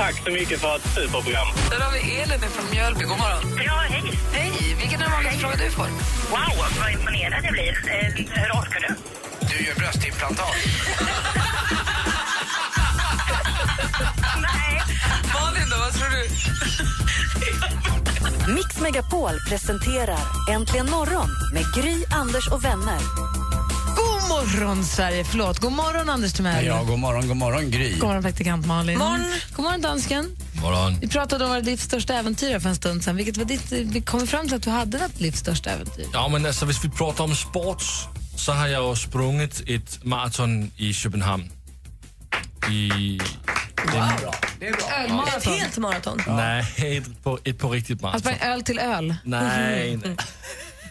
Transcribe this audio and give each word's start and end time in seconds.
Tack 0.00 0.22
så 0.24 0.30
mycket 0.30 0.60
för 0.60 0.76
ett 0.76 0.94
superprogram. 0.94 1.46
Där 1.70 1.80
har 1.80 1.92
vi 1.92 2.20
Elin 2.20 2.40
från 2.40 2.70
Mjölby. 2.70 3.04
God 3.04 3.18
morgon. 3.18 3.62
Ja, 3.66 3.72
hej. 3.88 4.18
Hej! 4.32 4.76
Vilken 4.78 5.00
är 5.00 5.04
den 5.04 5.12
vanligaste 5.12 5.40
frågan 5.40 5.58
du 5.58 5.70
får? 5.70 5.86
Wow, 6.30 6.66
vad 6.80 6.92
imponerad 6.92 7.44
jag 7.44 7.52
blir. 7.52 7.68
Eh, 7.68 8.06
hur 8.14 8.50
orkar 8.50 8.80
du? 8.88 8.94
Du 9.46 9.64
gör 9.64 9.74
bröstimplantat. 9.74 10.54
Nej. 14.42 14.82
Malin, 15.34 15.70
då? 15.70 15.76
Vad 15.76 15.92
tror 15.92 16.08
du? 16.10 16.28
Mix 18.52 18.80
Megapol 18.80 19.32
presenterar 19.48 20.18
Äntligen 20.50 20.90
morgon 20.90 21.28
med 21.52 21.64
Gry, 21.74 22.04
Anders 22.10 22.48
och 22.48 22.64
vänner. 22.64 23.00
Morgon, 24.30 24.84
Sverige. 24.84 25.24
Förlåt. 25.24 25.58
God 25.58 25.72
morgon, 25.72 26.08
Anders 26.08 26.32
Timell. 26.32 26.66
Ja, 26.66 26.82
god 26.82 26.98
morgon, 26.98 27.28
god 27.28 27.36
morgon 27.36 27.70
Gry. 27.70 27.92
God 27.92 28.02
morgon, 28.02 28.22
praktikant 28.22 28.66
Malin. 28.66 28.98
Morgon. 28.98 29.24
God 29.56 29.64
morgon, 29.64 29.80
dansken. 29.80 30.36
morgon. 30.62 30.98
Vi 31.00 31.08
pratade 31.08 31.44
om 31.44 31.62
ditt 31.62 31.80
största 31.80 32.14
äventyr 32.14 32.58
för 32.58 32.68
en 32.68 32.76
stund 32.76 33.04
sedan. 33.04 33.16
Vilket 33.16 33.36
var 33.36 33.44
ditt, 33.44 33.72
vi 33.72 34.02
kom 34.02 34.26
fram 34.26 34.46
till 34.46 34.56
att 34.56 34.62
du 34.62 34.70
hade 34.70 34.98
ett 34.98 35.20
livs 35.20 35.38
största 35.38 35.70
äventyr. 35.70 36.06
Ja, 36.12 36.28
men 36.28 36.46
alltså, 36.46 36.66
hvis 36.66 36.84
vi 36.84 36.88
pratar 36.88 37.24
om 37.24 37.34
sport 37.36 37.82
så 38.36 38.52
har 38.52 38.66
jag 38.66 38.98
sprungit 38.98 39.62
ett 39.66 40.04
maraton 40.04 40.70
i 40.76 40.92
Köpenhamn. 40.92 41.50
I... 42.70 43.20
Det 43.92 43.98
är 44.66 44.72
bra. 44.72 44.92
Ölmaraton. 45.04 45.52
helt 45.54 45.78
maraton. 45.78 46.22
Nej, 46.26 47.02
på, 47.22 47.38
ett 47.44 47.58
på 47.58 47.70
riktigt 47.70 48.02
Han 48.02 48.10
maraton. 48.10 48.20
sprang 48.34 48.52
öl 48.52 48.62
till 48.62 48.78
öl. 48.78 49.14
Nej, 49.24 49.96
nej. 50.04 50.16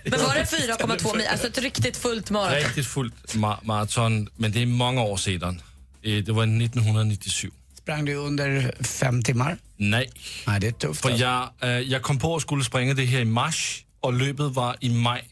Men 0.04 0.20
var 0.20 0.36
det 0.36 0.44
4,2 0.44 1.18
mil? 1.18 1.28
Alltså 1.32 1.48
ett 1.48 1.58
riktigt 1.58 1.98
fullt 1.98 2.30
maraton? 2.30 2.60
Riktigt 2.60 2.88
fullt 2.88 3.34
ma- 3.36 3.60
maraton, 3.64 4.30
men 4.36 4.52
det 4.52 4.62
är 4.62 4.66
många 4.66 5.02
år 5.02 5.18
sedan. 5.18 5.62
Eh, 6.04 6.14
Det 6.24 6.32
var 6.32 6.44
1997. 6.44 7.52
Sprang 7.78 8.06
du 8.06 8.16
under 8.16 8.76
fem 8.84 9.24
timmar? 9.24 9.58
Nej, 9.78 10.12
Nej, 10.48 10.60
det 10.60 10.68
är 10.68 10.72
tufft. 10.72 11.02
för 11.02 11.10
alltså. 11.10 11.26
jag, 11.26 11.50
eh, 11.62 11.70
jag 11.70 12.02
kom 12.02 12.20
på 12.20 12.36
att 12.36 12.42
skulle 12.42 12.64
springa 12.64 12.94
det 12.94 13.06
här 13.06 13.20
i 13.20 13.26
mars 13.26 13.84
och 14.00 14.14
löpet 14.14 14.52
var 14.52 14.76
i 14.80 14.90
maj. 14.90 15.30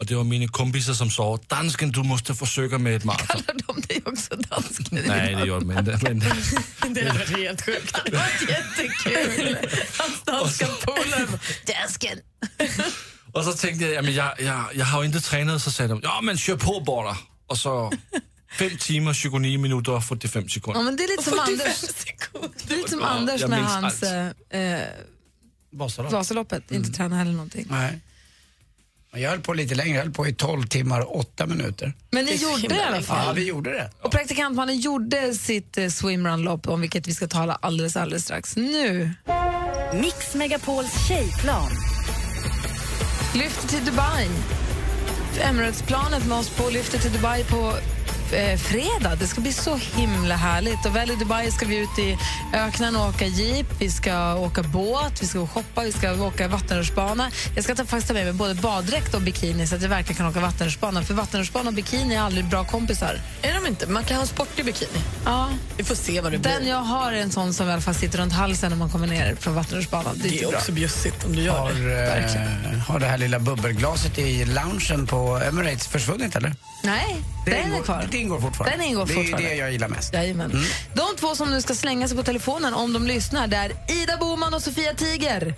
Och 0.00 0.06
det 0.06 0.14
var 0.14 0.24
mina 0.24 0.48
kompisar 0.52 0.92
som 0.94 1.10
sa, 1.10 1.38
dansken 1.46 1.92
du 1.92 2.02
måste 2.02 2.34
försöka 2.34 2.78
med 2.78 2.96
ett 2.96 3.04
maraton. 3.04 3.26
Kallar 3.26 3.60
de 3.66 3.80
dig 3.80 4.02
också 4.04 4.36
dansken? 4.36 4.86
Nej, 5.06 5.34
det 5.34 5.44
gjorde 5.46 5.60
de 5.64 5.78
inte. 5.78 5.98
Men, 6.02 6.18
Det 6.94 7.00
hade 7.08 7.18
varit 7.18 7.36
helt 7.36 7.62
sjukt. 7.64 7.96
Det 8.04 8.12
var 8.12 8.28
jättekul. 8.48 9.56
Hans 9.98 10.22
danska 10.24 10.66
polare. 10.66 11.26
Dansken. 11.66 12.18
Och 13.32 13.44
så 13.44 13.52
tänkte 13.52 13.84
jag, 13.84 13.94
jamen, 13.94 14.14
jag, 14.14 14.40
jag, 14.40 14.64
jag 14.74 14.86
har 14.86 15.02
ju 15.02 15.06
inte 15.06 15.20
tränat, 15.20 15.62
så 15.62 15.70
sa 15.70 15.86
de, 15.86 16.00
ja 16.02 16.20
men 16.20 16.36
kör 16.38 16.56
på 16.56 16.80
bara. 16.80 17.16
Och 17.46 17.58
så 17.58 17.92
fem 18.58 18.70
timmar, 18.80 19.12
29 19.14 19.58
minuter 19.58 19.92
och 19.92 20.04
45 20.04 20.42
Ja, 20.42 20.48
sekunder. 20.48 20.82
men 20.82 20.96
det 20.96 21.04
är 21.04 21.08
lite 21.08 21.22
som 21.30 21.38
Anders, 21.38 21.80
det 22.66 22.74
är 22.74 22.76
lite 22.76 22.90
som 22.90 23.00
Ja, 23.00 23.06
Anders 23.06 23.46
med 23.46 23.64
hans 23.64 24.02
eh, 24.02 24.26
eh, 24.50 24.88
Vasalopp. 25.72 26.12
Vasaloppet. 26.12 26.70
Inte 26.70 26.90
träna 26.92 27.16
heller 27.16 27.32
någonting. 27.32 27.66
Nej. 27.70 28.00
Men 29.12 29.20
Jag 29.22 29.30
höll 29.30 29.40
på 29.40 29.54
lite 29.54 29.74
längre, 29.74 29.96
jag 29.96 30.04
höll 30.04 30.12
på 30.12 30.26
i 30.26 30.34
12 30.34 30.62
timmar 30.66 31.00
och 31.00 31.18
8 31.18 31.46
minuter. 31.46 31.92
Men 32.10 32.24
ni 32.24 32.34
gjorde 32.34 32.68
det 32.68 32.74
i 32.74 32.80
alla 32.82 32.96
Ja, 32.96 33.02
fall. 33.02 33.34
vi 33.34 33.44
gjorde 33.46 33.70
det. 33.72 33.90
Och 34.02 34.10
praktikantmannen 34.12 34.80
gjorde 34.80 35.34
sitt 35.34 35.78
eh, 35.78 35.88
swimrun-lopp 35.88 36.68
om 36.68 36.80
vilket 36.80 37.06
vi 37.08 37.14
ska 37.14 37.26
tala 37.28 37.58
alldeles, 37.62 37.96
alldeles 37.96 38.24
strax. 38.24 38.56
Nu 38.56 39.10
Mix 39.94 40.34
Megapols 40.34 41.08
tjejplan 41.08 41.70
lyfter 43.34 43.68
till 43.68 43.84
Dubai. 43.84 44.28
Emirates-planet 45.40 46.26
med 46.26 46.38
oss 46.38 46.50
på 46.50 46.70
lyfter 46.70 46.98
till 46.98 47.12
Dubai 47.12 47.44
på 47.44 47.72
eh, 48.32 48.58
fredag. 48.58 49.16
Det 49.20 49.26
ska 49.26 49.40
bli 49.40 49.52
så 49.52 49.76
himla 49.96 50.36
härligt. 50.36 50.86
Och 50.86 50.96
väl 50.96 51.10
i 51.10 51.14
Dubai 51.16 51.50
ska 51.50 51.66
vi 51.66 51.76
ut 51.76 51.98
i 51.98 52.18
öknen 52.52 52.96
och 52.96 53.08
åka 53.08 53.26
jeep, 53.26 53.66
vi 53.78 53.90
ska 53.90 54.34
åka 54.34 54.62
båt, 54.62 55.22
vi 55.22 55.26
ska 55.26 55.46
shoppa, 55.46 55.82
vi 55.82 55.92
ska 55.92 56.12
åka 56.22 56.48
vattenrutschbana. 56.48 57.30
Jag 57.54 57.64
ska 57.64 57.74
ta, 57.74 57.84
faktiskt 57.84 58.08
ta 58.08 58.14
med 58.14 58.24
mig 58.24 58.32
både 58.32 58.54
baddräkt 58.54 59.14
och 59.14 59.20
bikini 59.22 59.66
så 59.66 59.74
att 59.74 59.82
jag 59.82 59.88
verkligen 59.88 60.16
kan 60.16 60.26
åka 60.26 60.40
vattenrutschbana. 60.40 61.02
För 61.02 61.14
vattenrutschbana 61.14 61.68
och 61.68 61.74
bikini 61.74 62.14
är 62.14 62.20
aldrig 62.20 62.44
bra 62.44 62.64
kompisar. 62.64 63.20
Är 63.42 63.54
de 63.54 63.66
inte? 63.66 63.86
Man 63.86 64.04
kan 64.04 64.16
ha 64.16 64.22
en 64.22 64.28
sportig 64.28 64.64
bikini. 64.64 64.90
Ja. 65.24 65.48
Vi 65.76 65.84
får 65.84 65.94
se 65.94 66.20
vad 66.20 66.32
det 66.32 66.38
Den 66.38 66.60
blir. 66.62 66.70
jag 66.70 66.76
har 66.78 67.12
är 67.12 67.16
en 67.22 67.30
sån 67.32 67.54
som 67.54 67.68
i 67.68 67.72
alla 67.72 67.82
fall 67.82 67.94
sitter 67.94 68.18
runt 68.18 68.32
halsen 68.32 68.70
när 68.70 68.76
man 68.78 68.90
kommer 68.90 69.06
ner 69.06 69.34
från 69.40 69.54
vattenrutschbanan. 69.54 70.18
Det 70.22 70.28
är, 70.28 70.30
Det 70.32 70.42
är 70.42 70.48
bra. 70.48 70.58
också 70.58 70.72
bjussigt 70.72 71.24
om 71.24 71.36
du 71.36 71.42
gör 71.42 71.58
Har, 71.58 71.72
det. 71.72 72.72
eh, 72.72 72.78
har 72.78 72.98
det 72.98 73.06
här 73.06 73.18
lilla 73.18 73.38
bubbelglaset 73.38 74.18
i 74.18 74.44
loungen 74.44 75.06
på 75.06 75.36
Emirates 75.48 75.86
försvunnit 75.86 76.36
eller? 76.36 76.54
Nej, 76.84 77.16
den 77.44 77.54
är 77.54 77.64
ingår, 77.66 77.82
kvar. 77.82 78.08
Det 78.22 78.26
ingår 78.26 78.40
fortfarande. 78.40 78.76
Den 78.76 78.86
ingår 78.86 79.06
det 79.06 79.14
fortfarande. 79.14 79.48
är 79.48 79.50
det 79.50 79.56
jag 79.56 79.72
gillar 79.72 79.88
mest. 79.88 80.14
Jajamän. 80.14 80.64
De 80.94 81.16
två 81.18 81.34
som 81.34 81.50
nu 81.50 81.62
ska 81.62 81.74
slänga 81.74 82.08
sig 82.08 82.16
på 82.16 82.22
telefonen 82.22 82.74
om 82.74 82.92
de 82.92 83.06
lyssnar 83.06 83.46
det 83.46 83.56
är 83.56 83.72
Ida 84.02 84.16
Boman 84.16 84.54
och 84.54 84.62
Sofia 84.62 84.94
Tiger. 84.94 85.54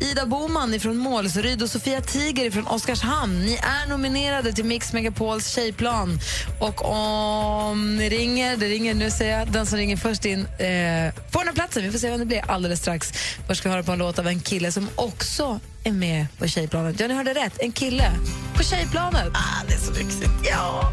Ida 0.00 0.26
Boman 0.26 0.80
från 0.80 0.96
Målsryd 0.96 1.62
och 1.62 1.70
Sofia 1.70 2.00
Tiger 2.00 2.50
från 2.50 2.66
Oskarshamn. 2.66 3.40
Ni 3.40 3.54
är 3.54 3.88
nominerade 3.88 4.52
till 4.52 4.64
Mix 4.64 4.92
Megapols 4.92 5.48
tjejplan. 5.48 6.18
Och 6.60 6.84
om 6.84 7.96
ni 7.96 8.08
ringer, 8.08 8.56
det 8.56 8.66
ringer 8.68 8.94
nu 8.94 9.10
säger 9.10 9.38
jag, 9.38 9.52
den 9.52 9.66
som 9.66 9.78
ringer 9.78 9.96
först 9.96 10.24
in 10.24 10.40
eh, 10.40 11.14
får 11.30 11.38
den 11.38 11.48
här 11.48 11.52
platsen. 11.54 11.82
Vi 11.82 11.92
får 11.92 11.98
se 11.98 12.10
vem 12.10 12.18
det 12.18 12.26
blir 12.26 12.50
alldeles 12.50 12.80
strax. 12.80 13.12
Först 13.46 13.60
ska 13.60 13.68
vi 13.68 13.72
höra 13.72 13.82
på 13.82 13.92
en 13.92 13.98
låt 13.98 14.18
av 14.18 14.28
en 14.28 14.40
kille 14.40 14.72
som 14.72 14.88
också 14.94 15.60
är 15.84 15.92
med 15.92 16.26
på 16.38 16.46
tjejplanet. 16.46 17.00
Ja, 17.00 17.08
ni 17.08 17.14
hörde 17.14 17.34
rätt. 17.34 17.58
En 17.58 17.72
kille 17.72 18.12
på 18.56 18.62
tjejplanet. 18.62 19.28
Ah, 19.34 19.64
det 19.68 19.74
är 19.74 19.78
så 19.78 19.92
lyxigt. 19.92 20.30
Ja. 20.50 20.92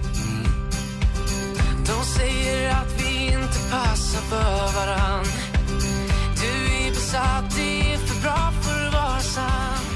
De 1.87 2.05
säger 2.05 2.69
att 2.71 3.01
vi 3.01 3.27
inte 3.27 3.59
passar 3.71 4.21
för 4.21 4.75
varann. 4.75 5.25
Du 6.41 6.85
är 6.85 6.89
besatt, 6.89 7.55
det 7.55 7.93
är 7.93 7.97
för 7.97 8.21
bra 8.21 8.51
för 8.61 8.87
att 8.87 8.93
vara 8.93 9.19
sant 9.19 9.94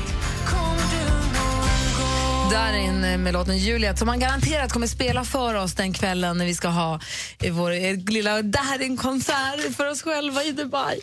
där 2.49 2.73
inne 2.73 3.17
med 3.17 3.33
låten 3.33 3.57
Juliet 3.57 3.99
som 3.99 4.05
man 4.05 4.19
garanterat 4.19 4.73
kommer 4.73 4.87
spela 4.87 5.25
för 5.25 5.55
oss 5.55 5.73
den 5.73 5.93
kvällen 5.93 6.37
när 6.37 6.45
vi 6.45 6.55
ska 6.55 6.67
ha 6.67 6.99
eh, 7.39 7.53
vår 7.53 7.71
eh, 7.71 7.97
lilla 8.09 8.41
Darin-konsert 8.41 9.75
för 9.75 9.89
oss 9.89 10.01
själva 10.01 10.43
i 10.43 10.51
Dubai. 10.51 10.99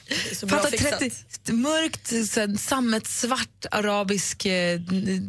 Fatta 0.49 0.69
fixat. 0.69 1.03
mörkt, 1.49 2.07
så 2.07 2.41
här 2.41 2.57
sammetsvart 2.57 3.67
arabisk 3.71 4.47
eh, 4.47 4.81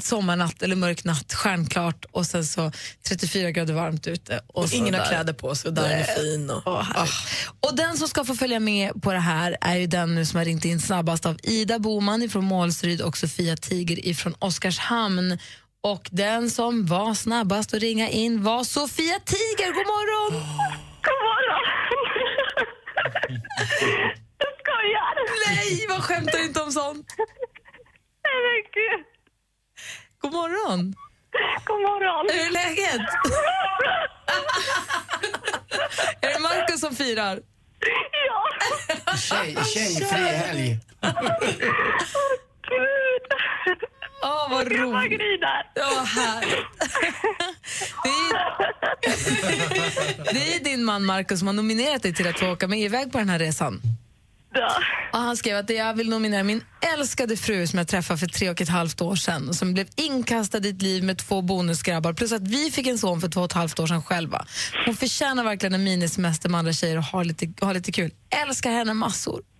sommarnatt 0.01 0.63
eller 0.63 0.75
mörk 0.75 1.03
natt, 1.03 1.33
stjärnklart 1.33 2.05
och 2.11 2.25
sen 2.25 2.45
så 2.45 2.71
34 3.07 3.51
grader 3.51 3.73
varmt 3.73 4.07
ute. 4.07 4.41
Och, 4.47 4.73
ingen 4.73 4.93
har 4.93 5.05
kläder 5.05 5.33
på 5.33 5.55
sig 5.55 5.69
och 5.69 5.73
där 5.73 5.89
är 5.89 6.03
fin. 6.03 6.49
Och... 6.49 6.61
Åh, 6.65 6.81
härligt. 6.81 7.13
och 7.59 7.75
den 7.75 7.97
som 7.97 8.07
ska 8.07 8.25
få 8.25 8.35
följa 8.35 8.59
med 8.59 9.01
på 9.01 9.13
det 9.13 9.19
här 9.19 9.57
är 9.61 9.75
ju 9.75 9.87
den 9.87 10.15
nu 10.15 10.25
som 10.25 10.37
har 10.37 10.45
ringt 10.45 10.65
in 10.65 10.81
snabbast 10.81 11.25
av 11.25 11.37
Ida 11.43 11.79
Boman 11.79 12.29
från 12.29 12.45
Målsryd 12.45 13.01
och 13.01 13.17
Sofia 13.17 13.57
Tiger 13.57 14.13
från 14.13 14.35
Oskarshamn. 14.39 15.37
Och 15.93 16.09
den 16.11 16.49
som 16.49 16.85
var 16.85 17.13
snabbast 17.13 17.73
att 17.73 17.79
ringa 17.79 18.09
in 18.09 18.43
var 18.43 18.63
Sofia 18.63 19.19
Tiger. 19.25 19.73
God 19.73 19.85
morgon! 19.85 20.31
God 21.07 21.19
morgon. 21.27 21.63
Jag 24.37 24.53
skojar. 24.59 25.15
Nej, 25.47 25.85
vad 25.89 26.03
skämtar 26.03 26.43
inte 26.43 26.61
om 26.61 26.71
sånt? 26.71 27.07
Nej, 27.17 28.37
men 28.45 28.63
gud. 28.73 29.05
God 30.19 30.33
morgon! 30.33 30.95
God 31.65 31.81
morgon. 31.81 32.25
Hur 32.31 32.47
är 32.47 32.51
läget? 32.51 33.01
är 36.21 36.33
det 36.33 36.39
Markus 36.39 36.81
som 36.81 36.95
firar? 36.95 37.39
Ja. 38.27 38.43
Tjej, 39.17 39.55
tjejfri 39.73 40.17
helg. 40.17 40.79
Gud. 42.69 43.23
Åh, 44.23 44.49
vad 44.49 44.65
Jag 44.65 44.71
bara 44.91 45.01
roligt! 45.03 45.19
grinar. 45.19 45.71
Ja, 45.75 46.05
härligt. 46.15 46.65
Det 48.03 48.09
är, 48.09 48.33
det 50.33 50.55
är 50.55 50.59
din 50.63 50.83
man 50.83 51.05
Markus 51.05 51.39
som 51.39 51.47
har 51.47 51.53
nominerat 51.53 52.01
dig 52.03 52.13
till 52.13 52.27
att 52.27 52.39
få 52.39 52.51
åka 52.51 52.67
med 52.67 52.79
iväg 52.79 53.11
på 53.11 53.17
den 53.17 53.29
här 53.29 53.39
resan. 53.39 53.81
Ja. 54.53 54.71
Och 55.13 55.19
han 55.19 55.37
skrev 55.37 55.57
att 55.57 55.69
jag 55.69 55.93
vill 55.93 56.09
nominera 56.09 56.43
min 56.43 56.63
älskade 56.93 57.37
fru 57.37 57.67
som 57.67 57.77
jag 57.77 57.87
träffade 57.87 58.19
för 58.19 58.27
tre 58.27 58.49
och 58.49 58.61
ett 58.61 58.69
halvt 58.69 59.01
år 59.01 59.15
sedan 59.15 59.53
som 59.53 59.73
blev 59.73 59.87
inkastad 59.95 60.57
i 60.57 60.69
ett 60.69 60.81
liv 60.81 61.03
med 61.03 61.17
två 61.17 61.41
bonusgrabbar 61.41 62.13
plus 62.13 62.31
att 62.31 62.47
vi 62.47 62.71
fick 62.71 62.87
en 62.87 62.97
son 62.97 63.21
för 63.21 63.29
två 63.29 63.39
och 63.39 63.45
ett 63.45 63.53
halvt 63.53 63.79
år 63.79 63.87
sedan 63.87 64.03
själva. 64.03 64.45
Hon 64.85 64.95
förtjänar 64.95 65.43
verkligen 65.43 65.73
en 65.73 65.83
minisemester 65.83 66.49
med 66.49 66.59
andra 66.59 66.73
tjejer 66.73 66.97
och 66.97 67.03
ha 67.03 67.23
lite, 67.23 67.65
ha 67.65 67.73
lite 67.73 67.91
kul. 67.91 68.11
Älskar 68.47 68.71
henne 68.71 68.93
massor. 68.93 69.41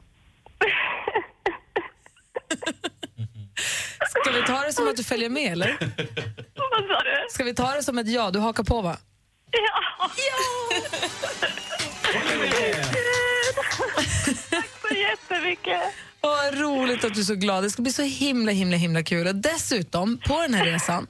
Ska 4.27 4.35
vi 4.35 4.44
ta 4.45 4.62
det 4.62 4.74
som 4.74 4.88
att 4.88 4.97
du 4.97 5.03
följer 5.03 5.29
med 5.29 5.51
eller? 5.51 5.77
Vad 6.56 6.88
sa 6.88 7.03
du? 7.03 7.27
Ska 7.29 7.44
vi 7.44 7.53
ta 7.53 7.75
det 7.75 7.83
som 7.83 7.97
ett 7.97 8.07
ja? 8.07 8.31
Du 8.31 8.39
hakar 8.39 8.63
på 8.63 8.81
va? 8.81 8.97
Ja! 9.51 10.09
Tack 14.50 14.69
så 14.89 14.95
jättemycket. 14.95 15.81
Vad 16.21 16.59
roligt 16.59 17.03
att 17.03 17.13
du 17.13 17.19
är 17.19 17.24
så 17.24 17.35
glad. 17.35 17.63
Det 17.63 17.69
ska 17.69 17.81
bli 17.81 17.91
så 17.94 18.01
himla, 18.01 18.51
himla, 18.51 18.77
himla 18.77 19.03
kul. 19.03 19.27
Och 19.27 19.35
dessutom, 19.35 20.19
på 20.27 20.41
den 20.41 20.53
här 20.53 20.65
resan, 20.65 21.07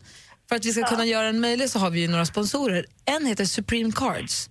för 0.50 0.56
att 0.56 0.66
vi 0.66 0.72
ska 0.72 0.84
kunna 0.84 1.06
göra 1.06 1.26
den 1.26 1.40
möjlig 1.40 1.70
så 1.70 1.80
har 1.80 1.90
vi 1.90 2.00
ju 2.00 2.08
några 2.08 2.26
sponsorer. 2.26 2.86
En 3.06 3.26
heter 3.26 3.46
Supreme 3.46 3.92
Cards. 3.96 4.50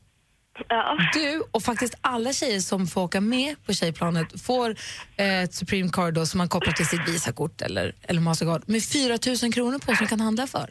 Du 1.12 1.43
och 1.50 1.62
faktiskt 1.62 1.94
alla 2.00 2.32
tjejer 2.32 2.61
som 2.61 2.87
får 2.87 3.03
åka 3.03 3.20
med 3.20 3.56
på 3.67 3.73
tjejplanet 3.73 4.43
får 4.43 4.76
eh, 5.17 5.43
ett 5.43 5.55
Supreme 5.55 5.91
Card 5.93 6.14
då, 6.14 6.26
som 6.26 6.38
man 6.38 6.49
kopplar 6.49 6.73
till 6.73 6.87
sitt 6.87 7.08
Visakort 7.08 7.62
eller, 7.62 7.94
eller 8.03 8.20
Mastercard 8.20 8.62
med 8.67 8.85
4 8.85 9.19
000 9.43 9.53
kronor 9.53 9.79
på 9.79 9.97
som 9.97 10.06
kan 10.06 10.20
handla 10.20 10.47
för. 10.47 10.70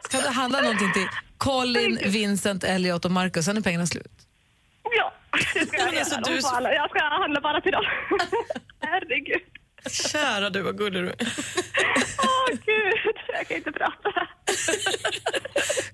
Ska 0.00 0.20
du 0.20 0.28
handla 0.28 0.60
någonting 0.60 0.92
till 0.92 1.08
Colin, 1.38 1.98
Vincent, 2.06 2.64
Elliot 2.64 3.04
och 3.04 3.10
Marcus? 3.10 3.44
Sen 3.44 3.56
är 3.56 3.60
pengarna 3.60 3.86
slut. 3.86 4.12
Ja, 4.96 5.12
det 5.54 5.66
ska 5.66 5.76
jag 5.76 5.96
Alltså, 5.98 6.20
du 6.20 6.40
alla. 6.44 6.72
Jag 6.72 6.90
ska 6.90 7.04
handla 7.04 7.40
bara 7.40 7.60
till 7.60 7.72
dem. 7.72 7.84
Herregud. 8.80 9.42
Kära 9.90 10.50
du, 10.50 10.62
vad 10.62 10.78
gullig 10.78 11.02
du 11.02 11.08
är. 11.08 11.16
Åh, 12.52 12.58
gud. 12.66 13.14
Jag 13.34 13.48
kan 13.48 13.56
inte 13.56 13.72
prata. 13.72 14.10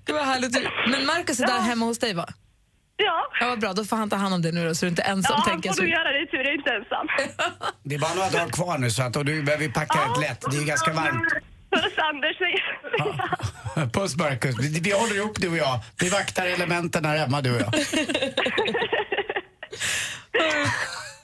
Gud 0.05 0.15
vad 0.15 0.25
härligt. 0.25 0.53
Men 0.91 1.05
Marcus 1.05 1.39
är 1.39 1.47
där 1.47 1.59
hemma 1.59 1.85
hos 1.85 1.99
dig 1.99 2.13
va? 2.13 2.27
Ja. 2.97 3.27
Ja, 3.39 3.47
vad 3.49 3.59
bra, 3.59 3.73
då 3.73 3.85
får 3.85 3.97
han 3.97 4.09
ta 4.09 4.15
hand 4.15 4.33
om 4.33 4.41
det 4.41 4.51
nu 4.51 4.67
då, 4.67 4.75
så 4.75 4.85
du 4.85 4.89
inte 4.89 5.01
är 5.01 5.11
ensam. 5.11 5.35
Ja, 5.37 5.51
tänker 5.51 5.69
jag 5.69 5.75
får 5.75 5.81
så. 5.81 5.85
du 5.85 5.91
göra 5.91 6.11
det. 6.11 6.25
Tur 6.25 6.37
jag 6.37 6.47
är 6.47 6.53
inte 6.53 6.71
ensam. 6.71 7.07
Det 7.83 7.95
är 7.95 7.99
bara 7.99 8.13
några 8.13 8.29
dagar 8.29 8.47
kvar 8.47 8.77
nu 8.77 8.91
så 8.91 9.03
att 9.03 9.15
och 9.15 9.25
du 9.25 9.43
behöver 9.43 9.67
packa 9.67 9.99
rätt 9.99 10.19
lätt. 10.21 10.41
Det 10.51 10.57
är 10.57 10.59
ju 10.59 10.65
ganska 10.65 10.93
varmt. 10.93 11.33
Puss 11.71 11.97
Anders. 11.97 12.37
Puss 13.93 14.15
Marcus. 14.17 14.55
Vi, 14.59 14.79
vi 14.79 14.91
håller 14.91 15.15
ihop 15.15 15.35
du 15.41 15.49
och 15.49 15.57
jag. 15.57 15.79
Vi 15.99 16.09
vaktar 16.09 16.45
elementen 16.45 17.05
här 17.05 17.17
hemma 17.17 17.41
du 17.41 17.55
och 17.55 17.61
jag. 17.61 17.73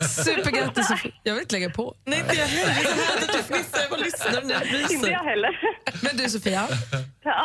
Supergrattis 0.10 0.88
Sofie. 0.88 1.12
Jag 1.24 1.34
vill 1.34 1.42
inte 1.42 1.56
lägga 1.56 1.70
på. 1.70 1.96
Nej, 2.06 2.20
inte 2.20 2.36
jag 2.36 2.48
heller. 2.48 2.82
Att 3.22 3.34
du 3.34 3.44
fnissar. 3.44 3.80
Jag 3.82 3.90
bara 3.90 4.00
lyssnar. 4.00 4.92
Inte 4.94 5.08
jag 5.10 5.24
heller. 5.24 5.60
Men 6.04 6.18
du 6.18 6.30
Sofia, 6.30 6.68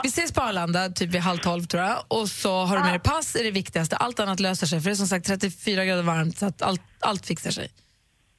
vi 0.03 0.09
ses 0.09 0.33
på 0.33 0.41
Arlanda 0.43 0.89
typ 0.89 1.11
vid 1.11 1.21
halv 1.21 1.39
tolv 1.39 1.65
tror 1.67 1.83
jag. 1.83 2.05
Och 2.09 2.29
så 2.29 2.65
har 2.65 2.77
du 2.77 2.83
med 2.83 2.93
dig 2.93 3.01
pass 3.01 3.37
är 3.37 3.45
det 3.45 3.51
viktigaste. 3.51 3.97
Allt 3.97 4.21
annat 4.21 4.41
löser 4.41 4.67
sig 4.67 4.81
för 4.81 4.91
det 4.91 4.93
är 4.93 4.97
som 4.97 5.07
sagt 5.07 5.27
34 5.27 5.85
grader 5.85 6.03
varmt 6.03 6.39
så 6.39 6.47
att 6.47 6.63
allt, 6.63 6.83
allt 7.01 7.27
fixar 7.27 7.51
sig. 7.51 7.71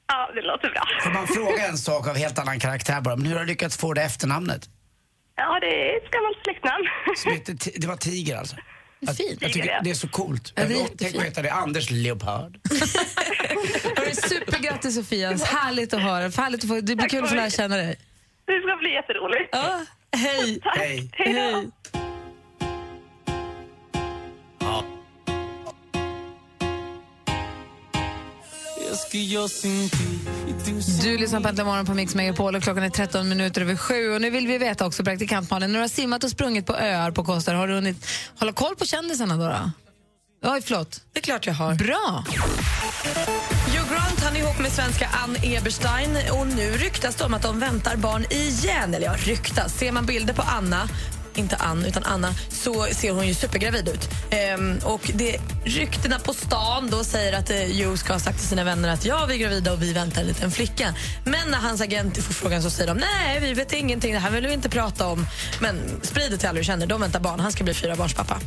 Ja, 0.08 0.30
det 0.36 0.42
låter 0.42 0.70
bra. 0.70 0.84
Får 1.04 1.12
man 1.12 1.28
fråga 1.28 1.68
en 1.68 1.78
sak 1.78 2.08
av 2.08 2.16
helt 2.18 2.40
annan 2.40 2.60
karaktär 2.60 3.02
bara. 3.02 3.16
Men 3.16 3.26
hur 3.26 3.34
har 3.34 3.42
du 3.42 3.48
lyckats 3.48 3.78
få 3.78 3.94
det 3.94 4.02
efternamnet? 4.04 4.70
Ja, 5.36 5.60
det 5.62 5.68
är 5.92 5.98
ett 5.98 6.12
gammalt 6.12 6.38
släktnamn. 6.44 6.84
Som 7.18 7.32
heter, 7.32 7.54
Ti- 7.54 7.76
det 7.82 7.88
var 7.88 7.96
Tiger 7.98 8.38
alltså? 8.38 8.56
Fint. 9.00 9.42
jag 9.42 9.54
tycker 9.54 9.82
det 9.84 9.90
är 9.90 9.94
så 9.94 10.08
coolt. 10.08 10.54
Ja, 10.56 10.66
det 10.66 10.74
är. 10.74 10.88
Tänk 10.98 11.16
att 11.16 11.24
heta 11.24 11.42
det 11.42 11.52
Anders 11.52 11.90
Leopard. 11.92 12.60
Supergrattis 14.14 14.96
Sofia, 14.96 15.38
härligt 15.38 15.94
att 15.94 16.02
höra. 16.02 16.30
Härligt 16.30 16.64
att 16.64 16.70
få, 16.70 16.76
det 16.76 16.82
blir 16.82 16.98
Tack 16.98 17.12
kul 17.12 17.24
att 17.24 17.30
få 17.30 17.36
lära 17.36 17.50
känna 17.50 17.78
dig. 17.78 18.00
Det 18.46 18.62
ska 18.62 18.78
bli 18.80 18.94
jätteroligt. 18.94 19.50
Ja, 19.52 19.86
hej. 20.12 20.60
Tack. 20.64 20.78
Hej. 20.78 21.10
Hej 21.14 21.72
Du 31.04 31.18
lyssnar 31.18 31.40
på 31.40 31.48
Äntligen 31.48 31.68
morgon 31.68 31.86
på 31.86 31.94
Mix 31.94 32.16
Megapol 32.16 32.56
och 32.56 32.64
klockan 32.64 32.84
är 32.84 32.90
13 32.90 33.30
minuter 33.30 33.62
över 33.62 33.76
sju. 33.76 34.12
Och 34.12 34.22
nu 34.22 34.30
vill 34.30 34.48
vi 34.48 34.58
veta 34.58 34.86
också, 34.86 35.04
praktikant 35.04 35.50
Malin, 35.50 35.72
när 35.72 35.80
du 35.80 35.84
har 35.84 35.88
simmat 35.88 36.24
och 36.24 36.30
sprungit 36.30 36.66
på 36.66 36.76
öar 36.76 37.12
på 37.12 37.24
Koster, 37.24 37.54
har 37.54 37.68
du 37.68 37.74
hunnit 37.74 38.08
hålla 38.40 38.54
koll 38.54 38.76
på 38.76 38.86
kändisarna 38.86 39.38
då? 39.38 39.44
då? 39.44 39.72
Oj, 40.52 40.62
förlåt. 40.62 41.02
Det 41.14 41.20
är 41.20 41.24
klart 41.24 41.46
jag 41.46 41.54
har. 41.54 41.76
Bra! 41.76 42.24
Hugh 43.66 43.94
Grant 43.94 44.20
han 44.24 44.36
är 44.36 44.40
ihop 44.40 44.60
med 44.60 44.72
svenska 44.72 45.10
Ann 45.24 45.36
Eberstein 45.44 46.18
och 46.32 46.48
nu 46.48 46.72
ryktas 46.72 47.16
det 47.16 47.24
om 47.24 47.34
att 47.34 47.42
de 47.42 47.60
väntar 47.60 47.96
barn 47.96 48.26
igen. 48.30 48.94
Eller 48.94 49.06
ja, 49.06 49.16
ryktas. 49.18 49.78
Ser 49.78 49.92
man 49.92 50.06
bilder 50.06 50.34
på 50.34 50.42
Anna 50.42 50.90
inte 51.38 51.56
Ann, 51.56 51.86
utan 51.86 52.04
Anna, 52.04 52.34
så 52.50 52.88
ser 52.92 53.12
hon 53.12 53.28
ju 53.28 53.34
supergravid 53.34 53.90
ut. 53.90 54.10
Ehm, 54.30 54.80
och 54.84 55.12
det, 55.14 55.38
ryktena 55.64 56.20
på 56.20 56.34
stan 56.34 56.90
då 56.90 57.04
säger 57.04 57.34
att 57.34 57.50
eh, 57.50 57.58
Hugh 57.58 57.96
ska 57.96 58.14
ha 58.14 58.20
sagt 58.20 58.38
till 58.38 58.48
sina 58.48 58.64
vänner 58.64 58.90
att 58.90 59.06
ja, 59.06 59.26
vi 59.26 59.34
är 59.34 59.38
gravida 59.38 59.74
och 59.74 59.82
vi 59.82 59.94
väntar 59.94 60.22
en 60.22 60.28
liten 60.28 60.52
flicka. 60.52 60.94
Men 61.24 61.52
när 61.52 61.58
hans 61.58 61.82
agent 61.82 62.18
får 62.18 62.34
frågan 62.34 62.64
så 62.64 62.70
säger 62.70 62.94
de 62.94 63.00
nej, 63.00 63.40
vi 63.40 63.54
vet 63.54 63.74
ingenting, 63.74 64.14
det 64.14 64.20
här 64.20 64.32
vill 64.32 64.48
vi 64.48 64.54
inte 64.54 64.70
prata 64.70 65.08
om. 65.08 65.28
Men 65.60 65.80
sprid 66.02 66.32
det 66.32 66.38
till 66.38 66.50
alla 66.50 66.58
du 66.58 66.64
känner, 66.64 66.88
de 66.88 67.02
väntar 67.02 67.20
barn. 67.20 67.40
Han 67.40 67.52
ska 67.52 67.64
bli 67.64 67.74
fyra 67.74 67.96
barns 67.96 68.14
pappa. 68.14 68.40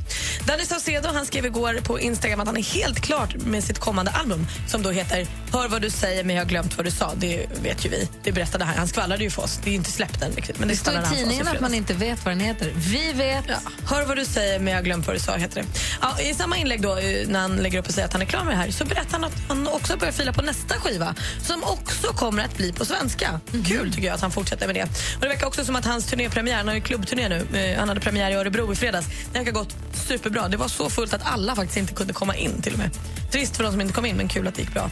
Danny 0.47 0.65
Saucedo 0.65 1.09
han 1.15 1.27
skrev 1.27 1.47
igår 1.47 1.81
på 1.85 2.01
Instagram 2.01 2.41
att 2.41 2.47
han 2.47 2.57
är 2.57 2.63
helt 2.63 3.01
klart 3.01 3.37
med 3.37 3.65
sitt 3.65 3.79
kommande 3.79 4.11
album 4.11 4.47
som 4.69 4.83
då 4.83 4.91
heter 4.91 5.27
Hör 5.53 5.69
vad 5.69 5.83
du 5.83 5.91
säger 5.91 6.25
men 6.25 6.37
jag 6.37 6.45
har 6.45 6.49
glömt 6.49 6.77
vad 6.77 6.87
du 6.87 6.91
sa. 6.91 7.13
Det 7.17 7.47
vet 7.63 7.85
ju 7.85 7.89
vi. 7.89 8.09
Det 8.23 8.33
berättade 8.33 8.65
han. 8.65 8.77
Han 8.79 8.89
skvallrade 8.89 9.25
ju 9.25 9.31
för 9.31 9.43
oss. 9.43 9.61
Det 9.65 9.71
är 9.71 9.75
inte 9.75 9.91
släppt 9.91 10.23
än 10.23 10.33
riktigt. 10.33 10.59
Men 10.59 10.69
det, 10.69 10.75
Det 10.75 10.79
står 10.79 10.95
i 10.95 11.17
tidningen 11.17 11.49
att 11.49 11.61
man 11.61 11.75
inte 11.75 11.95
vet 11.95 12.25
vad 12.25 12.33
den 12.33 12.41
heter. 12.41 12.73
Vi 12.89 13.13
vet. 13.13 13.45
Ja, 13.49 13.57
hör 13.87 14.07
vad 14.07 14.17
du 14.17 14.25
säger 14.25 14.59
men 14.59 14.69
jag 14.69 14.79
har 14.79 14.85
glömt 14.85 15.07
vad 15.07 15.17
du 15.17 15.21
sa 15.21 15.37
heter 15.37 15.63
det. 15.63 15.69
Ja, 16.01 16.21
I 16.21 16.35
samma 16.35 16.57
inlägg 16.57 16.83
då 16.83 16.97
eh, 16.97 17.29
när 17.29 17.41
han 17.41 17.57
lägger 17.57 17.79
upp 17.79 17.87
och 17.87 17.95
säger 17.95 18.07
att 18.07 18.13
han 18.13 18.23
är 18.23 18.27
klar 18.27 18.45
med 18.45 18.53
det 18.53 18.57
här 18.59 18.71
så 18.71 18.85
berättar 18.85 19.13
han 19.13 19.25
att 19.25 19.33
han 19.49 19.69
också 19.69 19.97
börjar 19.97 20.13
fila 20.13 20.33
på 20.33 20.43
nästa 20.43 20.75
skiva 20.75 21.15
som 21.43 21.65
också 21.65 22.13
kommer 22.13 22.45
att 22.45 22.57
bli 22.57 22.73
på 22.73 22.85
svenska. 22.85 23.41
Kul 23.67 23.93
tycker 23.93 24.07
jag 24.07 24.15
att 24.15 24.21
han 24.21 24.31
fortsätter 24.31 24.67
med 24.67 24.77
det. 24.77 24.83
Och 24.83 25.21
det 25.21 25.29
verkar 25.29 25.47
också 25.47 25.65
som 25.65 25.77
att 25.77 25.85
hans 25.85 26.07
turnépremiär, 26.07 26.57
han 26.57 26.69
har 26.69 26.75
ju 26.75 26.81
klubbturné 26.81 27.29
nu, 27.29 27.59
eh, 27.59 27.79
han 27.79 27.89
hade 27.89 28.01
premiär 28.01 28.31
i 28.31 28.35
Örebro 28.35 28.73
i 28.73 28.77
fredags. 28.77 29.07
Det 29.33 29.39
verkar 29.39 29.53
gått 29.53 29.77
superbra. 29.93 30.49
Det 30.49 30.57
var 30.57 30.69
så 30.69 30.91
fullt 30.91 31.15
att 31.15 31.23
alla 31.25 31.57
faktiskt 31.57 31.77
inte 31.77 31.95
kunde 31.95 32.13
komma 32.13 32.37
in 32.37 32.63
till 32.63 32.73
och 32.73 32.79
med. 32.79 32.91
Trist 33.33 33.57
för 33.57 33.65
de 33.65 33.73
som 33.73 33.81
inte 33.81 33.93
kom 33.95 34.07
in 34.07 34.17
men 34.17 34.29
kul 34.29 34.49
att 34.49 34.55
det 34.55 34.63
gick 34.63 34.73
bra. 34.75 34.91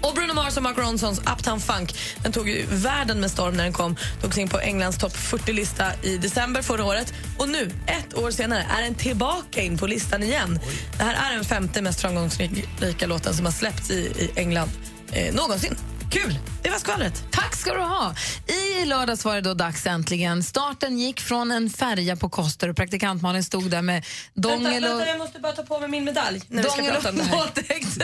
Och 0.00 0.14
Bruno 0.14 0.34
Mars 0.34 0.56
och 0.56 0.62
Mark 0.62 0.78
Ronsons 0.78 1.18
Uptown 1.18 1.60
Funk 1.60 1.94
den 2.22 2.32
tog 2.32 2.48
ju 2.48 2.66
världen 2.70 3.20
med 3.20 3.30
storm 3.30 3.56
när 3.56 3.64
den 3.64 3.72
kom. 3.72 3.96
Togs 4.22 4.38
in 4.38 4.48
på 4.48 4.58
Englands 4.58 4.98
topp 4.98 5.12
40-lista 5.12 5.84
i 6.02 6.16
december 6.16 6.62
förra 6.62 6.84
året. 6.84 7.14
Och 7.38 7.48
nu, 7.48 7.70
ett 7.86 8.18
år 8.18 8.30
senare, 8.30 8.66
är 8.78 8.82
den 8.82 8.94
tillbaka 8.94 9.62
in 9.62 9.78
på 9.78 9.86
listan 9.86 10.22
igen. 10.22 10.60
Det 10.98 11.04
här 11.04 11.30
är 11.30 11.36
den 11.36 11.44
femte 11.44 11.82
mest 11.82 12.00
framgångsrika 12.00 13.06
låten 13.06 13.34
som 13.34 13.44
har 13.44 13.52
släppts 13.52 13.90
i, 13.90 13.94
i 13.94 14.30
England 14.34 14.70
eh, 15.12 15.34
någonsin. 15.34 15.76
Kul! 16.10 16.38
Det 16.62 16.70
var 16.70 16.78
skvallret. 16.78 17.24
Tack 17.30 17.56
ska 17.56 17.74
du 17.74 17.80
ha. 17.80 18.14
I 18.46 18.57
lördags 18.84 19.24
var 19.24 19.34
det 19.34 19.40
då 19.40 19.54
dags 19.54 19.86
äntligen. 19.86 20.42
Starten 20.42 20.98
gick 20.98 21.20
från 21.20 21.52
en 21.52 21.70
färja 21.70 22.16
på 22.16 22.28
Koster 22.28 22.68
och 22.68 22.76
praktikant 22.76 23.22
Malin 23.22 23.44
stod 23.44 23.70
där 23.70 23.82
med 23.82 24.06
dongel 24.34 24.84
och... 24.84 25.00
jag 25.00 25.18
måste 25.18 25.40
bara 25.40 25.52
ta 25.52 25.62
på 25.62 25.78
mig 25.78 25.88
min 25.88 26.04
medalj 26.04 26.42
när 26.48 26.62
vi 26.62 26.68
ska 26.68 26.76
Dongel 26.76 26.94
prata 26.94 27.08
om 27.08 27.16
det 27.16 27.22
och 27.22 27.28
här. 27.28 27.36
våldtäkt. 27.36 27.88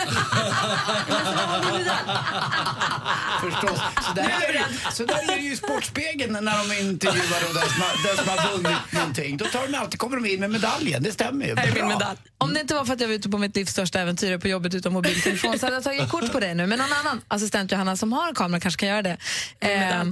Förstås. 3.41 3.81
Så 4.03 4.13
där, 4.15 4.23
är 4.23 4.53
det, 4.53 4.65
så 4.93 5.05
där 5.05 5.33
är 5.33 5.37
det 5.37 5.43
ju 5.43 5.53
i 5.53 5.57
Sportspegeln 5.57 6.33
när 6.45 6.69
de 6.69 6.81
intervjuar 6.81 7.41
då 7.49 7.53
den 7.61 7.69
som, 7.69 7.83
har, 7.83 8.09
den 8.09 8.17
som 8.25 8.29
har 8.29 8.53
vunnit 8.53 8.93
någonting. 8.93 9.37
Då 9.37 9.45
tar 9.45 9.67
de 9.67 9.79
alltid, 9.79 9.99
kommer 9.99 10.17
de 10.17 10.27
in 10.27 10.41
med 10.41 10.51
medaljen, 10.51 11.03
det 11.03 11.13
stämmer 11.13 11.47
ju. 11.47 11.57
Här 11.57 11.67
är 11.67 11.73
min 11.73 11.75
Bra. 11.75 11.89
medalj. 11.89 12.19
Om 12.39 12.55
det 12.55 12.61
inte 12.61 12.75
var 12.75 12.85
för 12.85 12.93
att 12.95 13.01
jag 13.01 13.09
var 13.09 13.15
ute 13.15 13.29
på 13.29 13.39
mitt 13.39 13.57
livs 13.57 13.71
största 13.71 14.01
äventyr 14.01 14.39
på 14.39 14.49
jobbet 14.49 14.75
utan 14.75 14.93
mobiltelefon 14.93 15.59
så 15.59 15.67
hade 15.67 15.77
jag 15.77 15.85
tagit 15.85 16.11
kort 16.11 16.33
på 16.33 16.41
dig 16.41 16.55
nu. 16.55 16.67
Men 16.67 16.79
någon 16.79 16.93
annan 16.93 17.21
assistent 17.29 17.73
Johanna 17.73 17.97
som 17.97 18.13
har 18.13 18.29
en 18.29 18.35
kamera 18.35 18.61
kanske 18.61 18.81
kan 18.81 18.89
göra 18.89 19.03
det. 19.03 19.17
Eh, 19.61 20.05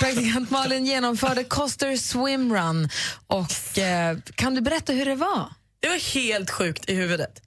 praktikant 0.00 0.50
Malin 0.50 0.86
genomförde 0.86 1.44
Coster 1.44 1.96
Swim 1.96 2.54
Run. 2.54 2.88
Och, 3.26 3.78
eh, 3.78 4.18
kan 4.34 4.54
du 4.54 4.60
berätta 4.60 4.92
hur 4.92 5.04
det 5.04 5.14
var? 5.14 5.48
Det 5.80 5.88
var 5.88 6.14
helt 6.14 6.50
sjukt 6.50 6.90
i 6.90 6.94
huvudet. 6.94 7.40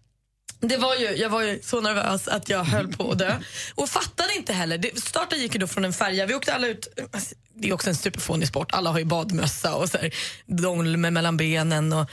Det 0.60 0.78
var 0.78 0.96
ju, 0.96 1.16
jag 1.16 1.30
var 1.30 1.42
ju 1.42 1.60
så 1.64 1.82
nervös 1.82 2.28
att 2.28 2.50
jag 2.50 2.64
höll 2.64 2.88
på 2.88 3.12
att 3.12 3.20
dö. 3.20 3.40
Och 3.76 3.90
fattade 3.90 4.36
inte 4.36 4.54
heller. 4.54 4.78
Det, 4.78 5.02
starten 5.02 5.40
gick 5.40 5.54
ju 5.54 5.60
då 5.60 5.68
från 5.68 5.86
en 5.86 5.94
färja. 5.94 6.26
Vi 6.26 6.34
åkte 6.36 6.54
alla 6.54 6.68
ut. 6.68 6.88
alltså, 7.12 7.36
Det 7.54 7.70
är 7.70 7.74
också 7.74 7.90
en 7.90 7.96
superfånig 7.96 8.48
sport. 8.48 8.72
Alla 8.72 8.92
har 8.92 9.00
ju 9.00 9.06
badmössa 9.06 9.76
och 9.76 9.90
så 9.90 9.98
här, 9.98 10.14
dolme 10.46 11.12
mellan 11.12 11.38
benen 11.38 11.94
och 11.94 12.10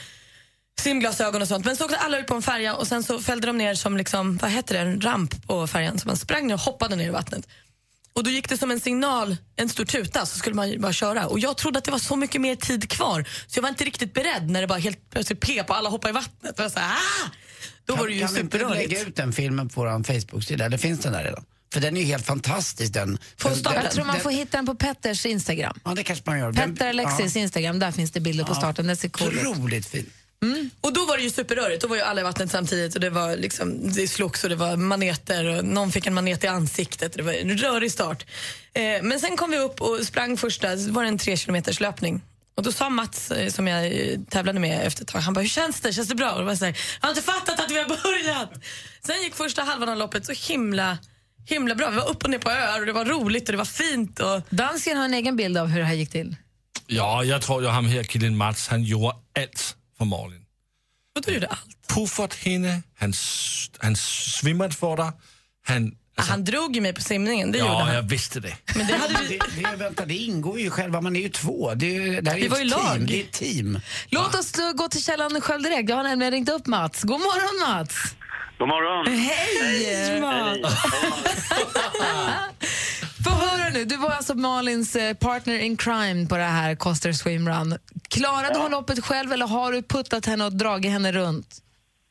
simglasögon 0.79 1.41
och 1.41 1.47
sånt. 1.47 1.65
Men 1.65 1.75
så 1.75 1.85
åkte 1.85 1.97
alla 1.97 2.19
ut 2.19 2.27
på 2.27 2.35
en 2.35 2.41
färja 2.41 2.75
och 2.75 2.87
sen 2.87 3.03
så 3.03 3.19
fällde 3.19 3.47
de 3.47 3.57
ner 3.57 3.75
som 3.75 3.97
liksom, 3.97 4.37
vad 4.37 4.51
heter 4.51 4.75
det, 4.75 4.81
en 4.81 5.01
ramp 5.01 5.47
på 5.47 5.67
färjan. 5.67 5.99
Så 5.99 6.07
man 6.07 6.17
sprang 6.17 6.47
ner 6.47 6.53
och 6.53 6.59
hoppade 6.59 6.95
ner 6.95 7.07
i 7.07 7.11
vattnet. 7.11 7.47
Och 8.15 8.23
då 8.23 8.29
gick 8.29 8.49
det 8.49 8.57
som 8.57 8.71
en 8.71 8.79
signal, 8.79 9.37
en 9.55 9.69
stor 9.69 9.85
tuta, 9.85 10.25
så 10.25 10.37
skulle 10.37 10.55
man 10.55 10.81
bara 10.81 10.93
köra. 10.93 11.27
Och 11.27 11.39
jag 11.39 11.57
trodde 11.57 11.79
att 11.79 11.85
det 11.85 11.91
var 11.91 11.99
så 11.99 12.15
mycket 12.15 12.41
mer 12.41 12.55
tid 12.55 12.89
kvar. 12.89 13.25
Så 13.47 13.57
jag 13.57 13.61
var 13.61 13.69
inte 13.69 13.83
riktigt 13.83 14.13
beredd 14.13 14.49
när 14.49 14.61
det 14.61 14.67
bara 14.67 14.79
helt 14.79 15.09
plötsligt 15.09 15.39
pep 15.39 15.69
och 15.69 15.77
alla 15.77 15.89
hoppade 15.89 16.09
i 16.09 16.13
vattnet. 16.13 16.53
Jag 16.57 16.63
var 16.63 16.69
så 16.69 16.79
här, 16.79 16.95
ah! 16.95 17.29
Då 17.85 17.95
var 17.95 18.07
det 18.07 18.13
ju 18.13 18.19
kan 18.19 18.33
vi 18.33 18.39
inte 18.39 18.57
lägga 18.57 18.69
superrörigt. 18.69 19.07
ut 19.07 19.15
den 19.15 19.33
filmen 19.33 19.69
på 19.69 19.81
vår 19.81 20.03
Facebook-sida? 20.03 20.65
Eller 20.65 20.77
finns 20.77 20.99
den 20.99 21.13
där 21.13 21.23
redan? 21.23 21.43
För 21.73 21.81
den 21.81 21.97
är 21.97 22.01
ju 22.01 22.07
helt 22.07 22.25
fantastisk 22.25 22.93
den. 22.93 23.17
På 23.41 23.47
den, 23.49 23.57
starten. 23.57 23.83
Jag 23.83 23.91
tror 23.91 24.05
man 24.05 24.13
den- 24.15 24.23
får 24.23 24.29
hitta 24.29 24.57
den 24.57 24.65
på 24.65 24.75
Petters 24.75 25.25
Instagram. 25.25 25.79
Ja, 25.83 25.93
det 25.95 26.03
kanske 26.03 26.23
man 26.29 26.39
gör. 26.39 26.53
Petter 26.53 26.89
Alexis 26.89 27.35
Instagram, 27.35 27.79
där 27.79 27.91
finns 27.91 28.11
det 28.11 28.19
bilder 28.19 28.43
på 28.43 28.55
starten. 28.55 28.87
Den 28.87 28.97
ser 28.97 29.09
cool 29.09 29.33
ut. 29.33 29.47
Otroligt 29.47 29.85
fin. 29.87 30.09
Och 30.81 30.93
då 30.93 31.05
var 31.05 31.17
det 31.17 31.23
ju 31.23 31.29
superrörigt. 31.29 31.81
Då 31.81 31.87
var 31.87 31.95
ju 31.95 32.01
alla 32.01 32.21
i 32.21 32.23
vattnet 32.23 32.51
samtidigt 32.51 32.95
och 32.95 33.01
det 33.01 33.09
var 33.09 33.35
liksom, 33.35 33.93
det 33.93 34.07
slogs 34.07 34.43
och 34.43 34.49
det 34.49 34.55
var 34.55 34.75
maneter 34.75 35.45
och 35.45 35.65
någon 35.65 35.91
fick 35.91 36.07
en 36.07 36.13
manet 36.13 36.43
i 36.43 36.47
ansiktet. 36.47 37.13
Det 37.13 37.23
var 37.23 37.33
en 37.33 37.57
rörig 37.57 37.91
start. 37.91 38.25
Eh, 38.73 39.03
men 39.03 39.19
sen 39.19 39.37
kom 39.37 39.51
vi 39.51 39.57
upp 39.57 39.81
och 39.81 39.99
sprang 40.05 40.37
första, 40.37 40.77
så 40.77 40.91
var 40.91 41.03
det 41.03 41.09
en 41.09 41.17
tre 41.17 41.37
kilometers 41.37 41.79
löpning. 41.79 42.21
Och 42.55 42.63
då 42.63 42.71
sa 42.71 42.89
Mats, 42.89 43.31
eh, 43.31 43.49
som 43.49 43.67
jag 43.67 43.85
eh, 43.85 44.19
tävlade 44.29 44.59
med 44.59 44.87
efter 44.87 45.03
ett 45.03 45.07
tag, 45.07 45.19
han 45.19 45.33
bara, 45.33 45.41
hur 45.41 45.47
känns 45.49 45.81
det? 45.81 45.93
Känns 45.93 46.07
det 46.07 46.15
bra? 46.15 46.31
Och 46.31 46.49
jag 46.49 46.57
så 46.57 46.65
här, 46.65 46.77
jag 47.01 47.07
har 47.07 47.09
inte 47.09 47.21
fattat 47.21 47.59
att 47.59 47.71
vi 47.71 47.77
har 47.77 47.87
börjat. 47.87 48.51
Sen 49.05 49.21
gick 49.21 49.35
första 49.35 49.61
halvan 49.63 49.89
av 49.89 49.97
loppet 49.97 50.25
så 50.25 50.31
himla, 50.51 50.97
himla 51.45 51.75
bra. 51.75 51.89
Vi 51.89 51.95
var 51.95 52.09
upp 52.09 52.23
och 52.23 52.29
ner 52.29 52.37
på 52.37 52.49
öar 52.49 52.79
och 52.79 52.85
det 52.85 52.93
var 52.93 53.05
roligt 53.05 53.49
och 53.49 53.51
det 53.51 53.57
var 53.57 53.65
fint. 53.65 54.19
Och... 54.19 54.41
Dansken 54.49 54.97
har 54.97 55.05
en 55.05 55.13
egen 55.13 55.35
bild 55.35 55.57
av 55.57 55.67
hur 55.67 55.79
det 55.79 55.85
här 55.85 55.95
gick 55.95 56.11
till. 56.11 56.35
Ja, 56.87 57.23
jag 57.23 57.41
tror 57.41 57.61
ju 57.61 57.67
han 57.67 57.85
här 57.85 58.03
killen 58.03 58.37
Mats, 58.37 58.67
han 58.67 58.83
gjorde 58.83 59.15
allt 59.39 59.75
för 59.97 60.05
Malin. 60.05 60.41
Vadå 61.13 61.31
gjorde 61.31 61.47
allt? 61.47 61.87
Puffat 61.87 62.33
henne, 62.33 62.81
han, 62.97 63.13
han 63.79 63.95
svimmade 63.95 64.73
för 64.73 64.97
dig. 64.97 65.11
Han, 65.67 65.95
han 66.17 66.43
drog 66.43 66.75
ju 66.75 66.81
mig 66.81 66.93
på 66.93 67.01
simningen, 67.01 67.51
det 67.51 67.57
gjorde 67.57 67.71
ja, 67.71 67.83
han. 67.83 67.95
jag 67.95 68.01
visste 68.01 68.39
det. 68.39 68.57
Men 68.75 68.87
det 68.87 68.93
hade 68.95 69.19
vi... 69.29 69.39
det, 69.55 69.69
det, 69.71 69.75
vänta, 69.75 70.05
det 70.05 70.15
ingår 70.15 70.59
ju 70.59 70.69
själva, 70.69 71.01
man 71.01 71.15
är 71.15 71.19
ju 71.19 71.29
två. 71.29 71.73
Det, 71.75 72.21
det 72.21 72.31
här 72.31 72.37
är 72.37 72.41
Vi 72.41 72.47
var 72.47 72.57
ett 72.57 72.63
ju 72.65 72.69
lag. 72.69 72.93
team. 72.93 73.05
Det 73.05 73.19
är 73.19 73.23
ett 73.23 73.31
team. 73.31 73.79
Låt 74.09 74.35
oss 74.35 74.51
då 74.51 74.73
gå 74.73 74.87
till 74.89 75.03
källan 75.03 75.41
själv 75.41 75.63
direkt. 75.63 75.89
Jag 75.89 75.95
har 75.95 76.03
nämligen 76.03 76.33
ringt 76.33 76.49
upp 76.49 76.67
Mats. 76.67 77.03
God 77.03 77.19
morgon 77.19 77.69
Mats! 77.69 77.95
God 78.59 78.67
morgon. 78.67 79.19
Hej 79.19 80.21
Mats! 80.21 80.73
Få 83.25 83.31
höra 83.31 83.69
nu, 83.73 83.85
du 83.85 83.97
var 83.97 84.09
alltså 84.09 84.35
Malins 84.35 84.95
eh, 84.95 85.13
partner 85.13 85.59
in 85.59 85.77
crime 85.77 86.27
på 86.27 86.37
det 86.37 86.43
här 86.43 86.75
Coster 86.75 87.11
Swimrun. 87.11 87.77
Klarade 88.09 88.59
hon 88.59 88.71
loppet 88.71 89.05
själv 89.05 89.31
eller 89.33 89.47
har 89.47 89.71
du 89.71 89.81
puttat 89.81 90.25
henne 90.25 90.45
och 90.45 90.53
dragit 90.53 90.91
henne 90.91 91.11
runt? 91.11 91.47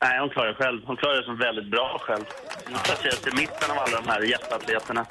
Nej, 0.02 0.20
hon 0.20 0.30
klarar 0.30 0.48
det 0.48 0.54
själv. 0.54 0.80
Hon 0.84 0.96
klarar 0.96 1.16
det 1.16 1.24
som 1.24 1.38
väldigt 1.38 1.70
bra 1.70 1.98
själv. 2.00 2.24
Hon 2.66 2.78
placerar 2.84 3.12
sig 3.12 3.32
i 3.32 3.36
mitten 3.36 3.70
av 3.70 3.78
alla 3.78 4.00
de 4.00 4.08
här 4.08 4.20
jätteatleterna. 4.22 5.06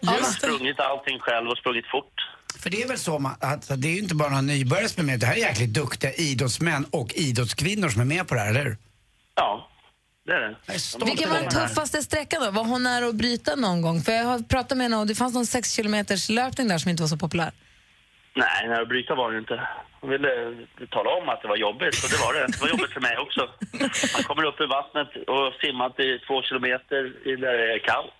Hon 0.00 0.08
har 0.08 0.16
sprungit 0.16 0.80
allting 0.80 1.18
själv 1.18 1.48
och 1.48 1.58
sprungit 1.58 1.86
fort. 1.86 2.14
För 2.62 2.70
det 2.70 2.82
är 2.82 2.88
väl 2.88 2.98
så 2.98 3.30
att 3.40 3.68
det 3.82 3.88
är 3.88 3.92
ju 3.92 3.98
inte 3.98 4.14
bara 4.14 4.28
några 4.28 4.42
nybörjare 4.42 4.88
som 4.88 5.00
är 5.02 5.06
med. 5.06 5.20
Det 5.20 5.26
här 5.26 5.34
är 5.34 5.40
jäkligt 5.40 5.74
duktiga 5.74 6.12
idrottsmän 6.12 6.86
och 6.90 7.12
idrottskvinnor 7.14 7.88
som 7.88 8.00
är 8.00 8.04
med 8.04 8.28
på 8.28 8.34
det 8.34 8.40
här, 8.40 8.50
eller 8.50 8.64
hur? 8.64 8.76
Ja, 9.34 9.68
det 10.26 10.32
är 10.32 10.40
det. 10.40 10.56
Vilken 11.04 11.30
var 11.30 11.40
den 11.40 11.48
tuffaste 11.48 12.02
sträckan 12.02 12.42
då? 12.44 12.50
Var 12.50 12.64
hon 12.64 12.82
nära 12.82 13.06
att 13.06 13.14
bryta 13.14 13.56
någon 13.56 13.82
gång? 13.82 14.00
För 14.00 14.12
jag 14.12 14.24
har 14.24 14.38
pratat 14.38 14.78
med 14.78 14.84
henne 14.84 14.96
och 14.96 15.06
det 15.06 15.14
fanns 15.14 15.34
någon 15.34 15.46
6 15.46 15.72
kilometers 15.72 16.28
löpning 16.28 16.68
där 16.68 16.78
som 16.78 16.90
inte 16.90 17.02
var 17.02 17.08
så 17.08 17.16
populär. 17.16 17.52
Nej, 18.34 18.68
när 18.68 18.82
att 18.82 18.88
bryta 18.88 19.14
var 19.14 19.32
det 19.32 19.38
inte. 19.38 19.60
Hon 20.00 20.10
ville 20.10 20.32
tala 20.90 21.10
om 21.10 21.28
att 21.28 21.42
det 21.42 21.48
var 21.48 21.56
jobbigt, 21.56 22.04
och 22.04 22.10
det 22.10 22.20
var 22.24 22.32
det. 22.34 22.46
Det 22.52 22.60
var 22.60 22.68
jobbigt 22.68 22.92
för 22.96 23.00
mig 23.00 23.16
också. 23.18 23.42
Man 24.14 24.22
kommer 24.28 24.44
upp 24.44 24.60
i 24.60 24.66
vattnet 24.66 25.10
och 25.34 25.46
simmat 25.60 26.00
i 26.00 26.18
två 26.26 26.42
kilometer 26.42 27.00
i 27.28 27.36
där 27.36 27.58
det 27.58 27.74
är 27.74 27.78
kallt. 27.78 28.12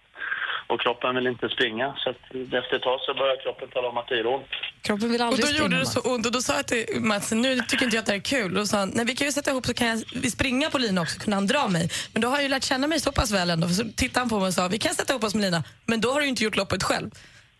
Och 0.68 0.80
kroppen 0.80 1.14
vill 1.14 1.26
inte 1.26 1.48
springa, 1.48 1.94
så 1.98 2.10
att 2.10 2.16
efter 2.60 2.76
ett 2.76 2.82
tag 2.82 3.00
så 3.00 3.14
börjar 3.14 3.42
kroppen 3.42 3.68
tala 3.68 3.88
om 3.88 3.96
att 3.96 4.08
det 4.08 4.16
gör 4.16 4.26
ont. 4.26 4.46
Kroppen 4.82 5.12
vill 5.12 5.20
Och 5.20 5.26
aldrig 5.26 5.44
då 5.44 5.46
springa. 5.46 5.62
gjorde 5.62 5.78
det 5.78 5.86
så 5.86 6.00
ont 6.00 6.26
och 6.26 6.32
då 6.32 6.40
sa 6.40 6.54
jag 6.54 6.66
till 6.66 6.86
Mats, 7.00 7.32
nu 7.32 7.60
tycker 7.60 7.84
inte 7.84 7.96
jag 7.96 8.02
att 8.02 8.06
det 8.06 8.12
här 8.12 8.18
är 8.18 8.22
kul. 8.22 8.52
Och 8.52 8.58
då 8.58 8.66
sa 8.66 8.76
han, 8.78 8.90
nej 8.94 9.04
vi 9.04 9.14
kan 9.16 9.26
ju 9.26 9.32
sätta 9.32 9.50
ihop 9.50 9.66
så 9.66 9.74
kan 9.74 9.86
jag, 9.86 10.02
vi 10.14 10.30
springa 10.30 10.70
på 10.70 10.78
lina 10.78 11.00
också, 11.02 11.20
kunde 11.20 11.36
han 11.36 11.46
dra 11.46 11.68
mig. 11.68 11.90
Men 12.12 12.22
då 12.22 12.28
har 12.28 12.36
jag 12.36 12.42
ju 12.42 12.48
lärt 12.48 12.64
känna 12.64 12.86
mig 12.86 13.00
så 13.00 13.12
pass 13.12 13.30
väl 13.32 13.50
ändå. 13.50 13.68
Så 13.68 13.84
tittade 13.96 14.20
han 14.20 14.28
på 14.28 14.38
mig 14.38 14.48
och 14.48 14.54
sa, 14.54 14.68
vi 14.68 14.78
kan 14.78 14.94
sätta 14.94 15.12
ihop 15.12 15.24
oss 15.24 15.34
med 15.34 15.42
lina. 15.42 15.64
Men 15.86 16.00
då 16.00 16.12
har 16.12 16.20
du 16.20 16.24
ju 16.26 16.30
inte 16.30 16.44
gjort 16.44 16.56
loppet 16.56 16.82
själv. 16.82 17.10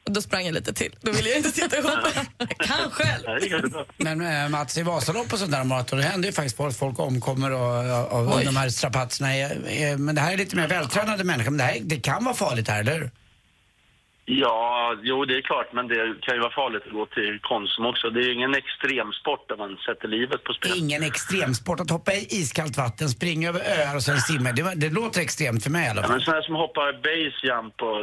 Och 0.06 0.12
då 0.12 0.22
sprang 0.22 0.44
jag 0.44 0.54
lite 0.54 0.72
till. 0.72 0.94
Då 1.00 1.12
ville 1.12 1.28
jag 1.28 1.38
inte 1.38 1.50
sätta 1.50 1.78
ihop 1.78 1.90
Jag 2.38 2.58
kan 2.68 2.90
själv. 2.90 3.24
Men 3.96 4.20
äh, 4.20 4.48
Mats, 4.48 4.78
i 4.78 4.82
Vasalopp 4.82 5.32
och 5.32 5.38
sånt 5.38 5.50
där 5.50 5.64
maraton, 5.64 5.98
det 5.98 6.04
händer 6.04 6.28
ju 6.28 6.32
faktiskt 6.32 6.60
att 6.60 6.76
folk 6.76 6.98
omkommer 6.98 7.52
och, 7.52 8.12
och, 8.12 8.28
och 8.28 8.36
Oj. 8.36 8.44
de 8.44 8.56
här 8.56 8.68
strapatserna. 8.68 9.28
Men 9.98 10.14
det 10.14 10.20
här 10.20 10.32
är 10.32 10.36
lite 10.36 10.56
mer 10.56 10.68
vältränade 10.68 11.24
människor. 11.24 11.50
Men 11.50 11.58
det, 11.58 11.64
här, 11.64 11.78
det 11.82 11.96
kan 11.96 12.24
vara 12.24 12.34
farligt 12.34 12.68
här, 12.68 12.80
eller 12.80 12.92
hur? 12.92 13.10
Ja, 14.28 14.94
jo 15.02 15.24
det 15.24 15.36
är 15.36 15.42
klart, 15.42 15.72
men 15.72 15.88
det 15.88 16.14
kan 16.22 16.34
ju 16.34 16.40
vara 16.40 16.52
farligt 16.52 16.82
att 16.86 16.92
gå 16.92 17.06
till 17.06 17.38
Konsum 17.42 17.86
också. 17.86 18.10
Det 18.10 18.20
är 18.20 18.24
ju 18.24 18.32
ingen 18.32 18.54
extremsport 18.54 19.48
där 19.48 19.56
man 19.56 19.76
sätter 19.86 20.08
livet 20.08 20.44
på 20.44 20.52
spel. 20.52 20.72
Ingen 20.76 21.02
extremsport. 21.02 21.80
Att 21.80 21.90
hoppa 21.90 22.12
i 22.12 22.26
iskallt 22.30 22.76
vatten, 22.76 23.08
springa 23.08 23.48
över 23.48 23.60
öar 23.60 23.94
och 23.96 24.02
sen 24.02 24.18
simma. 24.18 24.52
Det, 24.52 24.62
det 24.84 24.90
låter 25.00 25.20
extremt 25.20 25.62
för 25.62 25.70
mig 25.70 25.86
i 25.86 25.88
alla 25.90 26.00
Ja, 26.00 26.06
fall. 26.06 26.16
men 26.16 26.20
sådana 26.20 26.42
som 26.42 26.54
hoppar 26.54 26.86
base 27.08 27.38
jump 27.48 27.76
och 27.88 28.00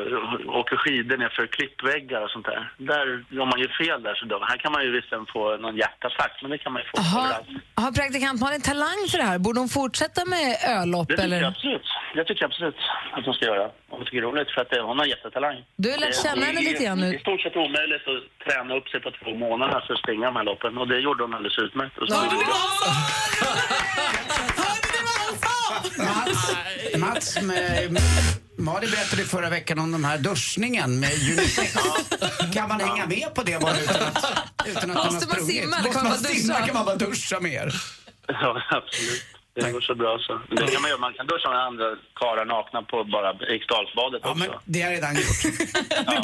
åker 0.60 0.76
skidor 0.84 1.18
ner 1.18 1.30
för 1.38 1.46
klippväggar 1.48 2.22
och 2.26 2.30
sånt 2.36 2.46
där. 2.46 2.62
Där, 2.78 3.06
om 3.44 3.48
man 3.52 3.60
gör 3.64 3.74
fel 3.84 4.04
där 4.04 4.16
så 4.16 4.26
dör. 4.26 4.40
Här 4.52 4.58
kan 4.58 4.72
man 4.72 4.82
ju 4.86 4.92
visserligen 4.92 5.26
få 5.34 5.58
någon 5.58 5.76
hjärtattack, 5.84 6.34
men 6.42 6.52
det 6.52 6.58
kan 6.58 6.72
man 6.74 6.82
ju 6.82 6.88
få 6.92 6.98
överallt. 7.02 7.48
har 7.84 7.92
praktikant 7.92 8.42
Malin 8.42 8.62
talang 8.62 9.00
för 9.12 9.18
det 9.18 9.24
här? 9.32 9.40
Borde 9.46 9.60
hon 9.60 9.70
fortsätta 9.70 10.22
med 10.26 10.48
ölopp? 10.82 11.08
Det 11.08 11.14
tycker 11.16 11.24
eller? 11.28 11.42
jag 11.42 11.48
absolut. 11.56 11.88
Det 12.14 12.24
tycker 12.26 12.42
jag 12.44 12.50
absolut 12.52 12.76
att 13.18 13.26
hon 13.26 13.34
ska 13.34 13.46
göra. 13.46 13.66
Om 13.66 13.72
hon 13.90 14.06
tycker 14.06 14.22
det 14.22 14.28
är 14.28 14.32
roligt, 14.32 14.52
för 14.56 14.62
att 14.62 14.74
eh, 14.78 14.86
hon 14.90 14.98
har 15.00 15.06
jättetalang. 15.06 15.58
Du 15.76 15.92
har 15.92 15.98
lärt 15.98 16.10
Det- 16.16 16.24
känna 16.30 16.46
henne 16.46 16.60
är- 16.60 16.64
lite 16.72 16.84
grann 16.84 16.98
nu. 17.00 17.06
Det 17.10 17.16
är 17.16 17.18
i 17.18 17.26
stort 17.28 17.42
sett 17.42 17.56
omöjligt 17.56 18.06
att 18.14 18.22
träna 18.46 18.72
upp 18.78 18.88
sig 18.90 19.00
på 19.06 19.12
två 19.20 19.32
månader 19.46 19.84
för 19.88 19.94
att 19.94 20.00
springa 20.00 20.26
de 20.26 20.36
här 20.36 20.44
loppen. 20.44 20.78
Och 20.78 20.88
det 20.88 21.00
gjorde 21.00 21.24
hon 21.24 21.34
alldeles 21.34 21.58
utmärkt. 21.66 21.98
Och 21.98 22.08
så- 22.08 22.14
Mats, 25.98 26.56
Mats 26.98 27.42
med, 27.42 27.98
Malin 28.58 28.90
berättade 28.92 29.24
förra 29.24 29.50
veckan 29.50 29.80
om 29.80 29.92
den 29.92 30.06
här 30.06 30.18
duschningen 30.18 31.00
med 31.00 31.10
Unisex. 31.32 31.74
Kan 32.54 32.68
man 32.70 32.80
hänga 32.82 33.06
med 33.08 33.34
på 33.36 33.44
det 33.44 33.62
bara 33.62 33.80
utan 33.80 33.96
att, 33.96 34.26
utan 34.68 34.82
att 34.82 34.88
man 34.88 34.98
har 34.98 35.12
Måste 35.12 35.28
man 35.28 35.36
sprungit? 35.36 35.62
simma 35.64 35.78
eller 35.78 35.92
kan 35.94 36.04
man 36.04 36.12
bara 36.12 36.18
simma 36.18 36.54
duscha? 36.54 36.66
kan 36.66 36.74
man 36.76 36.86
bara 36.86 36.96
duscha 36.96 37.40
mer. 37.40 37.74
Ja, 38.28 38.62
absolut. 38.70 39.26
Det 39.56 39.72
går 39.72 39.82
så 39.82 39.96
bra 39.96 40.20
så. 40.28 40.34
Det 40.50 40.68
kan 40.72 40.82
man 40.82 40.90
göra. 40.92 41.00
Man 41.08 41.14
kan 41.14 41.28
duscha 41.28 41.50
med 41.50 41.60
andra 41.60 41.86
karlar 42.20 42.46
nakna 42.46 42.82
på 42.92 43.04
bara 43.04 43.30
Eriksdalsbadet 43.52 44.22
Ja, 44.24 44.30
också. 44.32 44.40
men 44.44 44.50
det 44.66 44.82
har 44.82 44.90
jag 44.92 44.98
redan 44.98 45.16
gjort. 45.16 45.42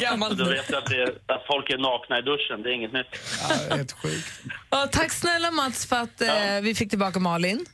Ja, 0.00 0.10
så 0.28 0.34
du 0.34 0.44
vet 0.54 0.68
du 0.68 0.76
att, 0.76 0.86
det, 0.86 1.04
att 1.34 1.44
folk 1.46 1.70
är 1.70 1.78
nakna 1.78 2.18
i 2.18 2.22
duschen, 2.22 2.62
det 2.62 2.68
är 2.70 2.74
inget 2.74 2.92
nytt. 2.92 3.12
Ja, 3.48 3.76
helt 3.76 3.92
sjukt. 3.92 4.26
Ja, 4.70 4.88
tack 4.92 5.12
snälla 5.12 5.50
Mats 5.50 5.86
för 5.86 5.96
att 5.96 6.20
eh, 6.20 6.60
vi 6.62 6.74
fick 6.74 6.90
tillbaka 6.90 7.18
Malin. 7.18 7.66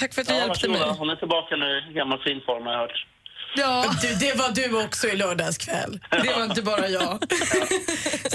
Tack 0.00 0.14
för 0.14 0.22
att 0.22 0.28
Ja, 0.30 0.44
varsågoda. 0.48 0.90
Hon 0.92 1.10
är 1.10 1.16
tillbaka 1.16 1.56
nu 1.56 1.68
i 1.90 1.92
gammal 1.94 2.18
fin 2.22 2.40
form 2.46 2.66
har 2.66 2.72
jag 2.72 2.80
hört. 2.80 3.06
Ja. 3.56 3.94
Du, 4.02 4.14
det 4.14 4.34
var 4.38 4.50
du 4.50 4.84
också 4.84 5.06
i 5.08 5.16
lördags 5.16 5.58
kväll. 5.58 6.00
Det 6.10 6.32
var 6.36 6.44
inte 6.44 6.62
bara 6.62 6.88
jag. 6.88 7.18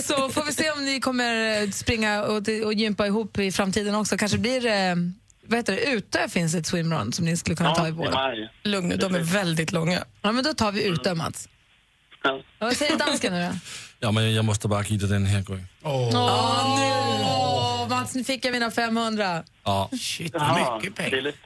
Så 0.04 0.30
får 0.30 0.46
vi 0.46 0.52
se 0.54 0.72
om 0.72 0.86
ni 0.86 1.00
kommer 1.00 1.62
eh, 1.62 1.70
springa 1.70 2.24
och, 2.24 2.42
och 2.66 2.74
gympa 2.74 3.08
ihop 3.08 3.38
i 3.40 3.52
framtiden 3.52 3.96
också. 3.96 4.18
Kanske 4.18 4.38
blir 4.38 4.62
det, 4.62 4.96
vad 5.48 5.60
heter 5.60 5.76
det, 5.76 5.82
Utö 5.92 6.30
finns 6.30 6.56
ett 6.56 6.66
swimrun 6.68 7.14
som 7.14 7.26
ni 7.26 7.38
skulle 7.38 7.56
kunna 7.56 7.76
ta 7.76 7.88
i 7.88 7.92
vår. 7.92 8.16
Lugn 8.64 8.90
nu, 8.90 8.96
de 8.96 9.16
är 9.16 9.20
väldigt 9.20 9.72
långa. 9.72 10.04
Ja, 10.22 10.32
men 10.32 10.44
då 10.44 10.54
tar 10.54 10.72
vi 10.72 10.84
Utö, 10.84 11.16
Mats. 11.16 11.50
Ja. 12.24 12.42
Vad 12.60 12.78
säger 12.78 12.98
dansken 12.98 13.34
nu 13.34 13.42
då? 13.50 13.56
Ja, 14.00 14.12
men 14.12 14.34
jag 14.34 14.46
måste 14.46 14.68
bara 14.68 14.84
ge 14.84 14.98
dig 14.98 15.10
den 15.10 15.26
här, 15.26 15.42
Gry. 15.42 15.60
Åh, 15.82 16.10
nu! 16.14 16.18
Åh, 17.26 17.88
Mats, 17.90 18.16
nu 18.16 18.24
fick 18.24 18.46
jag 18.46 18.52
mina 18.52 18.72
500. 18.72 19.44
Ja. 19.64 19.90
Shit, 20.00 20.34
Jaha, 20.34 20.78
mycket 20.78 20.96
pengar. 20.96 21.34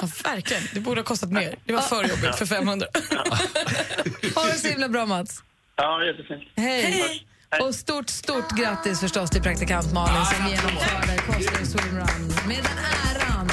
Ja, 0.00 0.08
verkligen. 0.24 0.62
Det 0.74 0.80
borde 0.80 1.00
ha 1.00 1.04
kostat 1.06 1.30
mer. 1.32 1.54
Det 1.64 1.72
var 1.72 1.80
för 1.80 2.04
jobbigt 2.04 2.36
för 2.36 2.46
500. 2.46 2.86
Ha 4.34 4.44
det 4.46 4.52
så 4.58 4.68
himla 4.68 4.88
bra, 4.88 5.06
Mats. 5.06 5.42
Ja, 5.76 6.04
jättefint. 6.04 6.42
Hej! 6.56 7.26
Och 7.50 7.74
stort, 7.74 8.08
stort 8.08 8.50
grattis 8.50 9.00
förstås 9.00 9.30
till 9.30 9.42
praktikant 9.42 9.92
Malin 9.92 10.24
som 10.24 10.46
genomförde 10.46 11.18
Coster 11.26 11.64
Swimrun 11.64 12.28
med 12.48 12.56
den 12.56 12.78
äran. 13.16 13.50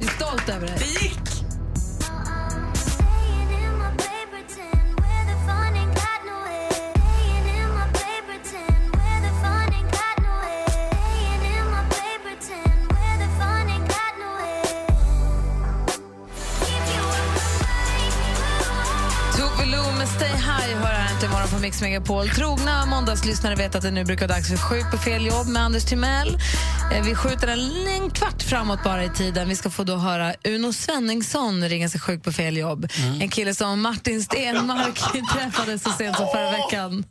Vi 0.00 0.06
är 0.06 0.10
stolt 0.10 0.48
över 0.48 0.66
det. 0.66 0.99
Inte 21.20 21.32
imorgon 21.32 21.48
på 21.48 21.58
Mix 21.58 21.80
Megapol. 21.80 22.28
Trogna 22.28 22.86
måndagslyssnare 22.86 23.54
vet 23.54 23.74
att 23.74 23.82
det 23.82 23.90
nu 23.90 24.04
brukar 24.04 24.28
vara 24.28 24.36
dags 24.36 24.48
för 24.48 24.56
Sjuk 24.56 24.90
på 24.90 24.98
fel 24.98 25.26
jobb 25.26 25.46
med 25.48 25.62
Anders 25.62 25.84
Timell. 25.84 26.38
Eh, 26.92 27.02
Vi 27.04 27.14
skjuter 27.14 27.48
en, 27.48 28.10
kvart 28.10 28.42
framåt 28.42 28.84
bara 28.84 29.04
i 29.04 29.08
tiden. 29.08 29.48
Vi 29.48 29.56
ska 29.56 29.70
få 29.70 29.84
då 29.84 29.96
höra 29.96 30.34
Uno 30.44 30.72
Svenningsson 30.72 31.68
ringa 31.68 31.88
sig 31.88 32.00
sjuk 32.00 32.22
på 32.24 32.32
fel 32.32 32.56
jobb. 32.56 32.88
En 33.20 33.28
kille 33.28 33.54
som 33.54 33.80
Martin 33.80 34.22
Stenmark 34.22 34.94
träffade 35.32 35.78
så 35.78 35.90
sent 35.90 36.16
som 36.16 36.26
förra 36.34 36.50
veckan. 36.50 37.04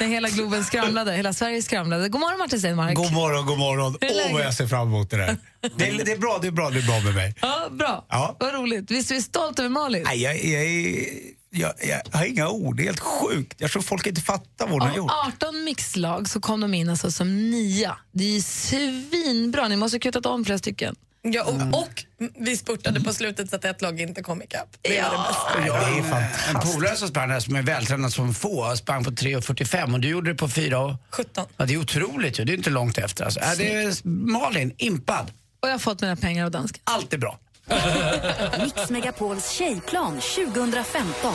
När 0.00 0.06
hela 0.06 0.28
Globen 0.28 0.64
skramlade, 0.64 1.12
hela 1.12 1.32
Sverige 1.32 1.62
skramlade. 1.62 2.08
God 2.08 2.20
morgon 2.20 2.38
Martin 2.38 2.58
Stenmark. 2.58 2.94
God 2.96 3.12
morgon, 3.12 3.46
god 3.46 3.58
morgon. 3.58 3.96
Åh, 4.02 4.32
vad 4.32 4.42
jag 4.42 4.54
ser 4.54 4.66
fram 4.66 4.88
emot 4.88 5.10
det 5.10 5.16
där. 5.16 5.36
Det 5.76 5.88
är, 5.88 6.04
det 6.04 6.12
är 6.12 6.18
bra, 6.18 6.38
det 6.42 6.46
är 6.48 6.52
bra, 6.52 6.70
det 6.70 6.78
är 6.78 6.82
bra 6.86 7.00
med 7.00 7.14
mig. 7.14 7.34
Ja, 7.42 7.68
bra. 7.70 8.04
Ja. 8.08 8.36
Vad 8.40 8.54
roligt. 8.54 8.90
Visst 8.90 9.10
är 9.10 9.14
vi 9.14 9.22
stolta 9.22 9.62
över 9.62 9.70
Malin? 9.70 10.02
Nej, 10.06 10.22
jag, 10.22 10.44
jag, 10.44 10.62
är- 10.62 11.41
jag, 11.52 11.72
jag 11.82 12.18
har 12.18 12.24
inga 12.24 12.48
ord, 12.48 12.76
det 12.76 12.82
är 12.82 12.84
helt 12.84 13.00
sjukt. 13.00 13.60
Jag 13.60 13.70
tror 13.70 13.82
folk 13.82 14.06
inte 14.06 14.20
fattar 14.20 14.66
vad 14.66 14.70
hon 14.70 14.80
har 14.80 14.96
gjort. 14.96 15.12
18 15.26 15.64
mixlag 15.64 16.28
så 16.28 16.40
kom 16.40 16.60
de 16.60 16.74
in 16.74 16.90
alltså 16.90 17.10
som 17.10 17.50
nia. 17.50 17.96
Det 18.12 18.36
är 18.36 18.40
svinbra. 18.40 19.68
Ni 19.68 19.76
måste 19.76 19.94
ha 19.94 20.00
kutat 20.00 20.26
om 20.26 20.44
flera 20.44 20.58
stycken. 20.58 20.96
Ja, 21.22 21.44
och, 21.44 21.82
och 21.82 22.04
vi 22.38 22.56
spurtade 22.56 23.00
på 23.00 23.12
slutet 23.12 23.50
så 23.50 23.56
att 23.56 23.64
ett 23.64 23.82
lag 23.82 24.00
inte 24.00 24.22
kom 24.22 24.42
ikapp. 24.42 24.68
Det 24.82 24.98
är 24.98 25.02
det 25.02 25.10
bästa. 25.10 25.74
Har 25.74 25.80
det 25.80 25.86
är 25.86 25.98
en, 25.98 26.04
en 26.04 26.10
fantastiskt. 26.10 26.74
polare 26.74 26.96
som 26.96 27.08
sprang 27.08 27.28
där 27.28 27.40
som 27.40 27.56
är 27.56 27.62
vältränad 27.62 28.12
som 28.12 28.34
få, 28.34 28.76
sprang 28.76 29.04
på 29.04 29.10
3.45 29.10 29.94
och 29.94 30.00
du 30.00 30.08
gjorde 30.08 30.30
det 30.32 30.36
på 30.36 30.48
4 30.48 30.78
och... 30.78 30.94
17. 31.10 31.46
Ja, 31.56 31.64
det 31.64 31.74
är 31.74 31.78
otroligt 31.78 32.40
ju, 32.40 32.44
det 32.44 32.52
är 32.52 32.56
inte 32.56 32.70
långt 32.70 32.98
efter. 32.98 33.24
Alltså. 33.24 33.40
Äh, 33.40 33.52
det 33.58 33.74
är 33.74 34.08
Malin, 34.08 34.74
impad. 34.78 35.30
Och 35.60 35.68
jag 35.68 35.72
har 35.72 35.78
fått 35.78 36.00
mina 36.00 36.16
pengar 36.16 36.44
av 36.44 36.50
dansken. 36.50 36.80
Allt 36.84 37.12
är 37.12 37.18
bra. 37.18 37.38
Mix 38.62 38.90
Megapols 38.90 39.50
tjejplan 39.50 40.20
2015 40.20 41.34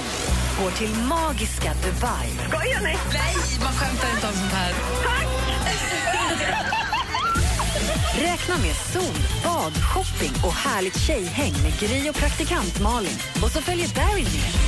går 0.62 0.72
till 0.72 0.90
magiska 0.90 1.74
Dubai. 1.74 2.30
Skojar 2.48 2.82
ni? 2.82 2.96
Nej, 3.14 3.36
man 3.64 3.74
skämtar 3.74 4.10
inte 4.16 4.28
om 4.28 4.34
sånt 4.34 4.52
här. 4.52 4.74
Räkna 8.22 8.58
med 8.58 8.76
sol, 8.76 9.18
bad, 9.44 9.74
shopping 9.74 10.34
och 10.46 10.54
härligt 10.54 11.00
tjejhäng 11.00 11.54
med 11.64 11.80
Gry 11.80 12.10
och 12.10 12.16
praktikant 12.16 12.80
Malin. 12.82 13.18
Och 13.44 13.52
så 13.52 13.62
följer 13.62 13.88
Darin 13.88 14.24
med. 14.24 14.67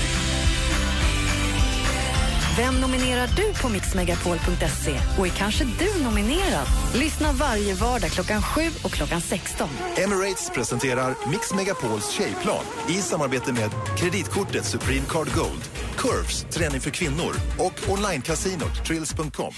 Vem 2.59 2.81
nominerar 2.81 3.29
du 3.35 3.53
på 3.61 3.69
mixmegapol.se? 3.69 4.99
Och 5.17 5.27
är 5.27 5.31
kanske 5.31 5.63
du 5.63 6.03
nominerad? 6.03 6.67
Lyssna 6.95 7.31
varje 7.31 7.73
vardag 7.73 8.11
klockan 8.11 8.41
7 8.41 8.61
och 8.83 8.91
klockan 8.91 9.21
16. 9.21 9.69
Emirates 9.97 10.49
presenterar 10.49 11.15
Mix 11.31 11.53
Megapols 11.53 12.09
tjejplan 12.11 12.63
i 12.89 12.93
samarbete 12.93 13.53
med 13.53 13.71
kreditkortet 13.97 14.65
Supreme 14.65 15.05
Card 15.09 15.27
Gold, 15.35 15.63
Curves, 15.97 16.45
träning 16.51 16.81
för 16.81 16.89
kvinnor 16.89 17.33
och 17.57 17.89
onlinekasinot 17.89 18.85
Trills.com. 18.85 19.53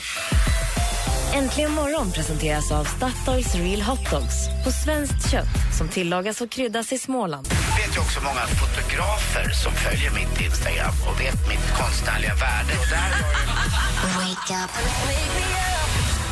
Äntligen 1.34 1.72
morgon 1.72 2.12
presenteras 2.12 2.72
av 2.72 2.84
Statoils 2.84 3.56
Real 3.56 3.82
Hot 3.82 4.12
Dogs 4.12 4.36
på 4.66 4.72
svenskt 4.72 5.32
kött 5.32 5.78
som 5.78 5.90
tillagas 5.90 6.42
och 6.42 6.50
kryddas 6.50 6.94
i 6.94 6.98
Småland. 6.98 7.48
Jag 7.92 7.96
vet 7.96 8.04
ju 8.04 8.08
också 8.08 8.24
många 8.24 8.48
fotografer 8.48 9.50
som 9.50 9.72
följer 9.74 10.12
mitt 10.12 10.42
Instagram 10.42 10.94
och 11.08 11.22
vet 11.22 11.48
mitt 11.50 11.74
konstnärliga 11.78 12.36
värde. 12.36 12.74
Och 12.80 12.88
där 12.90 13.12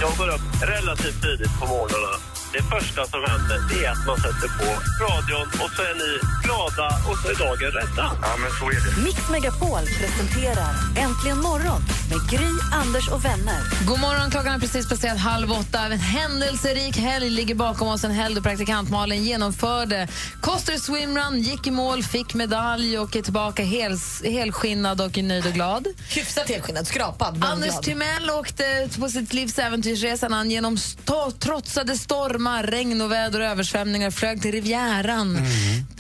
Jag 0.01 0.18
går 0.18 0.30
upp 0.36 0.62
relativt 0.62 1.22
tidigt 1.22 1.60
på 1.60 1.66
morgnarna. 1.66 2.28
Det 2.53 2.63
första 2.63 3.06
som 3.08 3.20
händer 3.32 3.58
det 3.70 3.86
är 3.86 3.91
att 3.91 4.06
man 4.08 4.18
sätter 4.18 4.48
på 4.60 4.65
radion 5.03 5.48
och 5.63 5.72
så 5.75 5.82
är 5.82 5.96
ni 6.01 6.12
glada 6.44 6.88
och 7.10 7.18
så 7.18 7.29
är 7.29 7.36
dagen 7.48 7.72
rädda. 7.72 8.12
Ja, 8.22 8.32
men 8.41 8.51
så 8.60 8.65
är 8.70 8.96
det. 8.96 9.01
Mix 9.03 9.29
Megapol 9.29 9.79
presenterar 10.00 10.74
Äntligen 10.98 11.38
morgon 11.41 11.82
med 12.10 12.29
Gry, 12.32 12.50
Anders 12.74 13.10
och 13.10 13.25
vänner. 13.25 13.60
God 13.88 14.00
morgon, 14.00 14.32
klockan 14.32 14.53
är 14.56 14.60
precis 14.60 14.89
passerat 14.89 15.18
halv 15.18 15.51
åtta. 15.51 15.79
En 15.86 16.00
händelserik 16.00 16.98
helg 16.98 17.29
ligger 17.29 17.56
bakom 17.56 17.88
oss. 17.88 18.03
En 18.03 18.12
helg 18.12 18.36
då 18.36 18.41
praktikant 18.41 18.89
Malin 18.89 19.24
genomförde 19.24 20.08
Koster 20.41 20.77
swimrun, 20.77 21.39
gick 21.41 21.68
i 21.68 21.72
mål, 21.72 22.03
fick 22.03 22.34
medalj 22.34 23.00
och 23.00 23.15
är 23.15 23.22
tillbaka 23.22 23.63
hels, 23.63 24.22
helskinnad 24.25 25.01
och 25.01 25.18
nöjd 25.18 25.46
och 25.48 25.53
glad. 25.53 25.88
Hyfsat 26.10 26.50
helskinnad, 26.50 26.88
skrapad. 26.88 27.44
Anders 27.44 27.70
glad. 27.70 27.84
Timell 27.84 28.29
åkte 28.29 28.89
på 29.00 29.10
sitt 29.10 29.34
livs 29.34 29.60
äventyrsresa 29.60 30.27
när 30.27 30.38
han 30.38 30.51
genom 30.51 30.75
sto- 30.77 31.32
trotsade 31.39 31.98
stormar, 32.39 32.63
regn 32.63 33.01
och 33.01 33.12
väder 33.12 33.39
och 33.39 33.46
översvämningar 33.46 34.12
flög 34.12 34.41
till 34.41 34.51
Rivieran. 34.51 35.38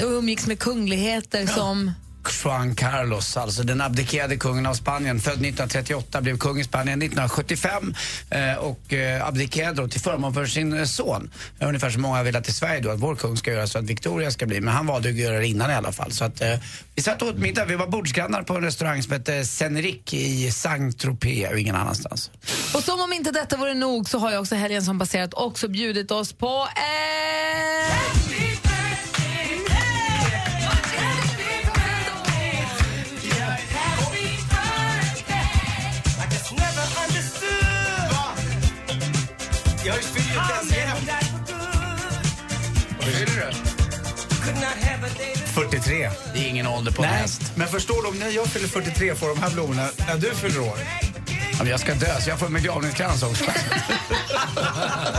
Och 0.03 0.11
umgicks 0.11 0.47
med 0.47 0.59
kungligheter 0.59 1.47
som... 1.47 1.91
Juan 2.43 2.75
Carlos, 2.75 3.37
alltså 3.37 3.63
den 3.63 3.81
abdikerade 3.81 4.37
kungen 4.37 4.65
av 4.65 4.73
Spanien, 4.73 5.19
född 5.19 5.33
1938, 5.33 6.21
blev 6.21 6.37
kung 6.37 6.59
i 6.59 6.63
Spanien 6.63 7.01
1975 7.01 7.95
eh, 8.29 8.53
och 8.53 8.93
eh, 8.93 9.27
abdikerade 9.27 9.81
då 9.81 9.87
till 9.87 10.01
förmån 10.01 10.33
för 10.33 10.45
sin 10.45 10.73
eh, 10.73 10.85
son. 10.85 11.31
Ungefär 11.59 11.89
som 11.89 12.01
många 12.01 12.17
har 12.17 12.23
velat 12.23 12.49
i 12.49 12.51
Sverige 12.51 12.81
då, 12.81 12.89
att 12.89 12.99
vår 12.99 13.15
kung 13.15 13.37
ska 13.37 13.51
göra 13.51 13.67
så 13.67 13.79
att 13.79 13.85
Victoria 13.85 14.31
ska 14.31 14.45
bli, 14.45 14.61
men 14.61 14.73
han 14.73 14.87
valde 14.87 15.09
att 15.09 15.15
göra 15.15 15.39
det 15.39 15.47
innan 15.47 15.71
i 15.71 15.73
alla 15.73 15.91
fall. 15.91 16.11
Så 16.11 16.25
att, 16.25 16.41
eh, 16.41 16.59
vi 16.95 17.01
satt 17.01 17.21
och 17.21 17.27
åt 17.27 17.37
middag, 17.37 17.65
vi 17.65 17.75
var 17.75 17.87
bordsgrannar 17.87 18.43
på 18.43 18.55
en 18.55 18.63
restaurang 18.63 19.03
som 19.03 19.11
hette 19.13 19.45
Senrik 19.45 20.13
i 20.13 20.51
Saint-Tropez 20.51 21.51
och 21.51 21.59
ingen 21.59 21.75
annanstans. 21.75 22.31
Och 22.73 22.83
som 22.83 23.01
om 23.01 23.13
inte 23.13 23.31
detta 23.31 23.57
vore 23.57 23.73
nog 23.73 24.09
så 24.09 24.19
har 24.19 24.31
jag 24.31 24.41
också 24.41 24.55
helgen 24.55 24.83
som 24.83 24.99
passerat 24.99 25.33
också 25.33 25.67
bjudit 25.67 26.11
oss 26.11 26.33
på 26.33 26.67
en... 26.75 27.68
43. 45.89 46.09
Det 46.33 46.39
är 46.39 46.47
ingen 46.49 46.67
ålder 46.67 46.91
på 46.91 47.03
en 47.03 47.09
Nej, 47.09 47.21
häst. 47.21 47.41
men 47.55 47.67
förstår 47.67 48.11
du, 48.13 48.19
när 48.19 48.29
jag 48.29 48.47
fyller 48.47 48.67
43 48.67 49.15
får 49.15 49.27
de 49.29 49.39
här 49.41 49.49
blommorna 49.49 49.89
när 50.07 50.17
du 50.17 50.35
fyller 50.35 50.59
år. 50.59 50.77
Ja, 51.51 51.57
men 51.57 51.67
jag 51.67 51.79
ska 51.79 51.93
dö, 51.93 52.21
så 52.21 52.29
jag 52.29 52.39
får 52.39 52.45
en 52.45 52.53
begravningskrans 52.53 53.23
också. 53.23 53.43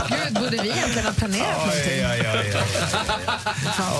Gud, 0.09 0.33
borde 0.33 0.57
vi 0.63 0.69
egentligen 0.69 1.05
ha 1.05 1.13
planerat 1.13 1.57
någonting? 1.57 1.81
Oj, 1.87 2.05
oj, 2.11 2.29
oj, 2.33 2.53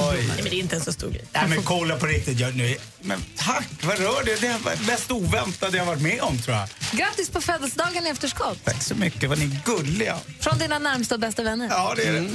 oj. 0.01 0.17
Nej, 0.27 0.35
men 0.35 0.43
det 0.43 0.55
är 0.55 0.59
inte 0.59 0.75
en 0.75 0.81
så 0.81 0.93
stor 0.93 1.09
grej. 1.09 1.23
Nej, 1.33 1.47
men 1.47 1.63
kolla 1.63 1.97
på 1.97 2.05
riktigt. 2.05 2.39
Jag, 2.39 2.55
nu, 2.55 2.75
men 3.01 3.23
tack, 3.37 3.67
vad 3.83 3.99
rör 3.99 4.23
det? 4.25 4.41
Det 4.41 4.47
är 4.47 4.57
det 4.63 4.87
mest 4.87 5.11
oväntade 5.11 5.77
jag 5.77 5.85
varit 5.85 6.01
med 6.01 6.21
om, 6.21 6.37
tror 6.41 6.57
jag. 6.57 6.67
Grattis 6.91 7.29
på 7.29 7.41
födelsedagen 7.41 8.07
i 8.07 8.09
efterskott 8.09 8.57
Tack 8.63 8.83
så 8.83 8.95
mycket, 8.95 9.29
vad 9.29 9.39
ni 9.39 9.45
är 9.45 9.59
gulliga. 9.65 10.17
från 10.39 10.57
dina 10.57 10.79
närmsta 10.79 11.15
och 11.15 11.21
bästa 11.21 11.43
vänner. 11.43 11.67
Ja, 11.69 11.93
det 11.95 12.03
är 12.03 12.13
det. 12.13 12.29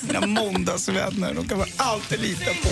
Mina 0.00 0.26
måndagsvänner, 0.26 1.34
de 1.34 1.48
kan 1.48 1.58
man 1.58 1.68
alltid 1.76 2.20
lita 2.20 2.50
på. 2.50 2.68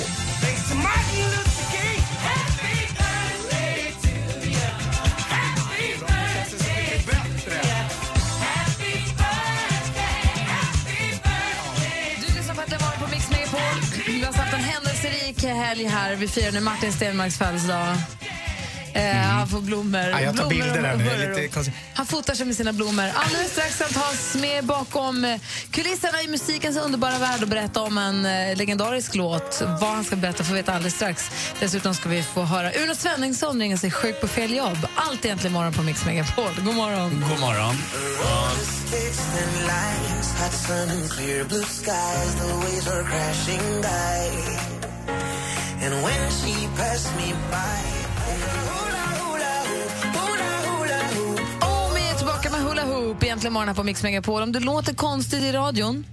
På 13.05 13.11
Mix 13.11 13.31
Megapol. 13.31 13.61
Vi 14.07 14.25
har 14.25 14.33
haft 14.33 14.55
en 14.55 14.61
händelserik 14.61 15.45
helg 15.45 15.85
här. 15.85 16.15
Vi 16.15 16.29
firar 16.29 16.53
nu 16.53 16.61
Martin 16.61 16.93
Stenmarks 16.93 17.39
födelsedag. 17.39 17.97
Eh, 18.95 19.17
Han 19.17 19.49
får 19.49 19.61
blommor. 19.61 20.01
Ja, 20.01 20.21
jag 20.21 20.37
tar 20.37 20.49
blommor 20.49 20.49
bilder 20.49 20.83
här 20.83 20.97
nu, 20.97 21.29
lite 21.29 21.49
konstigt. 21.49 21.75
Han 21.95 22.07
fotar 22.07 22.35
sig 22.35 22.47
med 22.47 22.57
sina 22.57 22.73
blommor. 22.73 23.11
Alldeles 23.15 23.53
strax 23.53 23.75
ska 23.75 23.85
han 23.85 23.93
ta 23.93 24.11
oss 24.11 24.35
med 24.35 24.65
bakom 24.65 25.25
eh, 25.25 25.41
kulisserna 25.71 26.23
i 26.23 26.29
musikens 26.29 26.77
underbara 26.77 27.19
värld 27.19 27.43
och 27.43 27.49
berätta 27.49 27.83
om 27.83 27.99
en 27.99 28.27
eh, 28.27 28.57
legendarisk 28.57 29.15
låt. 29.15 29.63
Vad 29.81 29.91
han 29.91 30.05
ska 30.05 30.17
berätta 30.17 30.45
får 30.45 30.55
vi 30.55 30.61
veta 30.61 30.73
alldeles 30.73 30.95
strax. 30.95 31.31
Dessutom 31.61 31.95
ska 31.95 32.09
vi 32.09 32.23
få 32.23 32.43
höra 32.43 32.73
Uno 32.73 32.95
Svenningsson 32.95 33.61
ringa 33.61 33.77
sig 33.77 33.91
sjuk 33.91 34.21
på 34.21 34.29
fel 34.29 34.57
jobb. 34.57 34.79
Allt 34.95 35.25
egentligen 35.25 35.53
morgon 35.53 35.73
på 35.73 35.83
Mix 35.83 36.05
Megapol. 36.05 36.51
God 36.65 36.75
morgon. 36.75 37.25
God 37.31 37.41
morgon. 37.41 37.77
Och 48.61 48.84
upp 53.05 53.23
egentligen 53.23 53.53
morgon 53.53 53.69
här 53.69 53.75
på 53.75 53.85
Mix 53.85 54.03
Megapol. 54.03 54.43
Om 54.43 54.53
det 54.53 54.61
låter 54.61 54.95
konstigt 54.95 55.43
i 55.43 55.53
radion 55.53 56.07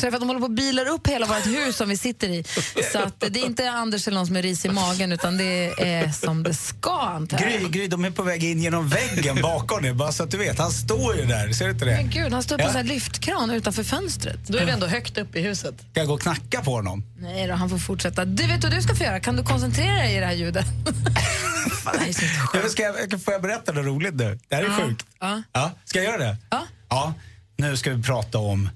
så 0.00 0.06
är 0.06 0.10
det 0.10 0.10
för 0.10 0.16
att 0.16 0.20
de 0.20 0.28
håller 0.28 0.40
på 0.40 0.46
och 0.46 0.50
bilar 0.52 0.88
upp 0.88 1.06
hela 1.06 1.26
vårt 1.26 1.46
hus 1.46 1.76
som 1.76 1.88
vi 1.88 1.96
sitter 1.96 2.28
i. 2.28 2.44
Så 2.92 2.98
att 2.98 3.20
det 3.20 3.40
är 3.40 3.46
inte 3.46 3.70
Anders 3.70 4.06
eller 4.08 4.14
någon 4.14 4.26
som 4.26 4.36
är 4.36 4.42
ris 4.42 4.64
i 4.64 4.68
magen 4.68 5.12
utan 5.12 5.36
det 5.38 5.66
är 5.78 6.12
som 6.12 6.42
det 6.42 6.54
ska 6.54 7.00
antar 7.00 7.40
jag. 7.40 7.60
Gry, 7.60 7.68
Gry, 7.68 7.86
de 7.88 8.04
är 8.04 8.10
på 8.10 8.22
väg 8.22 8.44
in 8.44 8.62
genom 8.62 8.88
väggen 8.88 9.38
bakom 9.42 9.82
dig, 9.82 9.92
bara 9.94 10.12
så 10.12 10.22
att 10.22 10.30
du 10.30 10.36
vet. 10.36 10.58
Han 10.58 10.70
står 10.70 11.16
ju 11.16 11.24
där, 11.24 11.52
ser 11.52 11.64
du 11.64 11.70
inte 11.70 11.84
det? 11.84 11.90
Men 11.96 12.10
gud, 12.10 12.32
han 12.32 12.42
står 12.42 12.56
på 12.56 12.62
Ja. 12.62 12.66
en 12.66 12.72
sån 12.72 12.80
här 12.82 12.88
lyftkran 12.94 13.50
utanför 13.50 13.84
fönstret. 13.84 14.38
Då 14.46 14.58
är 14.58 14.64
vi 14.64 14.70
ändå 14.70 14.86
högt 14.86 15.18
upp 15.18 15.36
i 15.36 15.40
huset. 15.40 15.74
Ska 15.90 16.00
jag 16.00 16.06
gå 16.06 16.14
och 16.14 16.20
knacka 16.22 16.62
på 16.62 16.70
honom? 16.70 17.04
Nej 17.20 17.46
då, 17.46 17.54
han 17.54 17.70
får 17.70 17.78
fortsätta. 17.78 18.24
Du 18.24 18.46
vet 18.46 18.62
vad 18.62 18.72
du 18.72 18.82
ska 18.82 18.94
få 18.94 19.04
göra? 19.04 19.20
Kan 19.20 19.36
du 19.36 19.42
koncentrera 19.42 19.94
dig 19.96 20.16
i 20.16 20.20
det 20.20 20.26
här 20.26 20.32
ljudet? 20.34 20.66
Fan, 21.84 21.94
det 21.94 22.00
här 22.00 22.08
är 22.08 22.62
så 22.62 22.68
ska 22.68 22.82
jag, 22.82 23.22
får 23.22 23.32
jag 23.32 23.42
berätta 23.42 23.72
något 23.72 23.86
roligt 23.86 24.14
nu? 24.14 24.38
Det 24.48 24.54
här 24.56 24.62
är 24.62 24.66
Ja. 24.66 24.76
sjukt. 24.86 25.06
Ja. 25.20 25.42
Ja, 25.52 25.72
ska 25.84 25.98
jag 26.02 26.12
göra 26.12 26.18
det? 26.24 26.36
Ja. 26.50 26.66
Ja, 26.88 27.14
nu 27.56 27.76
ska 27.76 27.90
vi 27.94 28.02
prata 28.02 28.38
om 28.38 28.68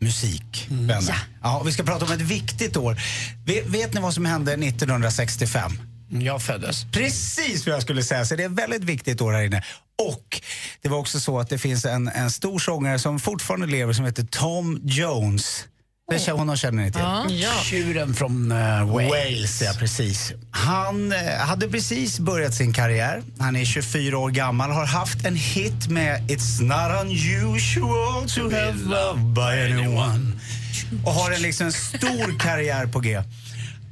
musik, 0.00 0.66
vänner. 0.70 1.16
Ja. 1.42 1.62
vi 1.66 1.72
ska 1.72 1.82
prata 1.82 2.04
om 2.04 2.12
ett 2.12 2.20
viktigt 2.20 2.76
år. 2.76 2.96
Vet, 3.46 3.66
vet 3.66 3.94
ni 3.94 4.00
vad 4.00 4.14
som 4.14 4.24
hände 4.24 4.52
1965? 4.52 5.72
Jag 6.08 6.42
föddes. 6.42 6.84
Precis 6.92 7.66
vad 7.66 7.74
jag 7.74 7.82
skulle 7.82 8.02
säga, 8.02 8.24
så 8.24 8.36
det 8.36 8.42
är 8.42 8.46
ett 8.46 8.52
väldigt 8.52 8.84
viktigt 8.84 9.20
år 9.20 9.32
här 9.32 9.42
inne. 9.42 9.64
Och 10.12 10.40
det 10.82 10.88
var 10.88 10.98
också 10.98 11.20
så 11.20 11.38
att 11.38 11.48
det 11.48 11.58
finns 11.58 11.84
en, 11.84 12.08
en 12.08 12.30
stor 12.30 12.58
sångare 12.58 12.98
som 12.98 13.20
fortfarande 13.20 13.66
lever 13.66 13.92
som 13.92 14.04
heter 14.04 14.24
Tom 14.24 14.80
Jones. 14.84 15.64
Det 16.10 16.18
känner, 16.18 16.38
honom 16.38 16.56
känner 16.56 16.84
ni 16.84 16.92
till? 16.92 17.40
Ja. 17.40 17.52
Tjuren 17.64 18.14
från 18.14 18.52
uh, 18.52 18.92
Wales. 18.92 19.10
Wales, 19.10 19.62
ja 19.62 19.72
precis. 19.78 20.32
Han 20.50 21.12
eh, 21.12 21.18
hade 21.38 21.68
precis 21.68 22.20
börjat 22.20 22.54
sin 22.54 22.72
karriär. 22.72 23.22
Han 23.38 23.56
är 23.56 23.64
24 23.64 24.18
år 24.18 24.30
gammal, 24.30 24.70
har 24.70 24.86
haft 24.86 25.26
en 25.26 25.36
hit 25.36 25.88
med 25.88 26.30
It's 26.30 26.62
not 26.62 27.02
unusual 27.02 28.28
to 28.28 28.56
have 28.56 28.74
love 28.84 29.20
by 29.34 29.72
anyone. 29.72 30.32
Och 31.04 31.12
har 31.12 31.30
en 31.30 31.42
liksom 31.42 31.72
stor 31.72 32.38
karriär 32.38 32.86
på 32.86 33.00
G. 33.00 33.22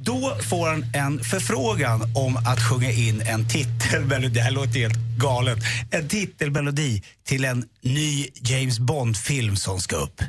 Då 0.01 0.37
får 0.49 0.67
han 0.67 0.85
en 0.93 1.23
förfrågan 1.23 2.01
om 2.15 2.37
att 2.37 2.63
sjunga 2.69 2.91
in 2.91 3.21
en 3.21 3.47
titelmelodi. 3.47 4.33
Det 4.33 4.41
här 4.41 4.51
låter 4.51 4.79
helt 4.79 4.97
galet. 5.17 5.59
En 5.91 6.07
titelmelodi 6.07 7.03
till 7.23 7.45
en 7.45 7.65
ny 7.81 8.27
James 8.41 8.79
Bond-film 8.79 9.55
som 9.55 9.79
ska 9.79 9.95
upp. 9.95 10.21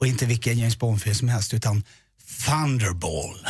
Och 0.00 0.06
inte 0.06 0.26
vilken 0.26 0.58
James 0.58 0.78
Bond-film 0.78 1.14
som 1.14 1.28
helst, 1.28 1.54
utan 1.54 1.82
Thunderball. 2.46 3.46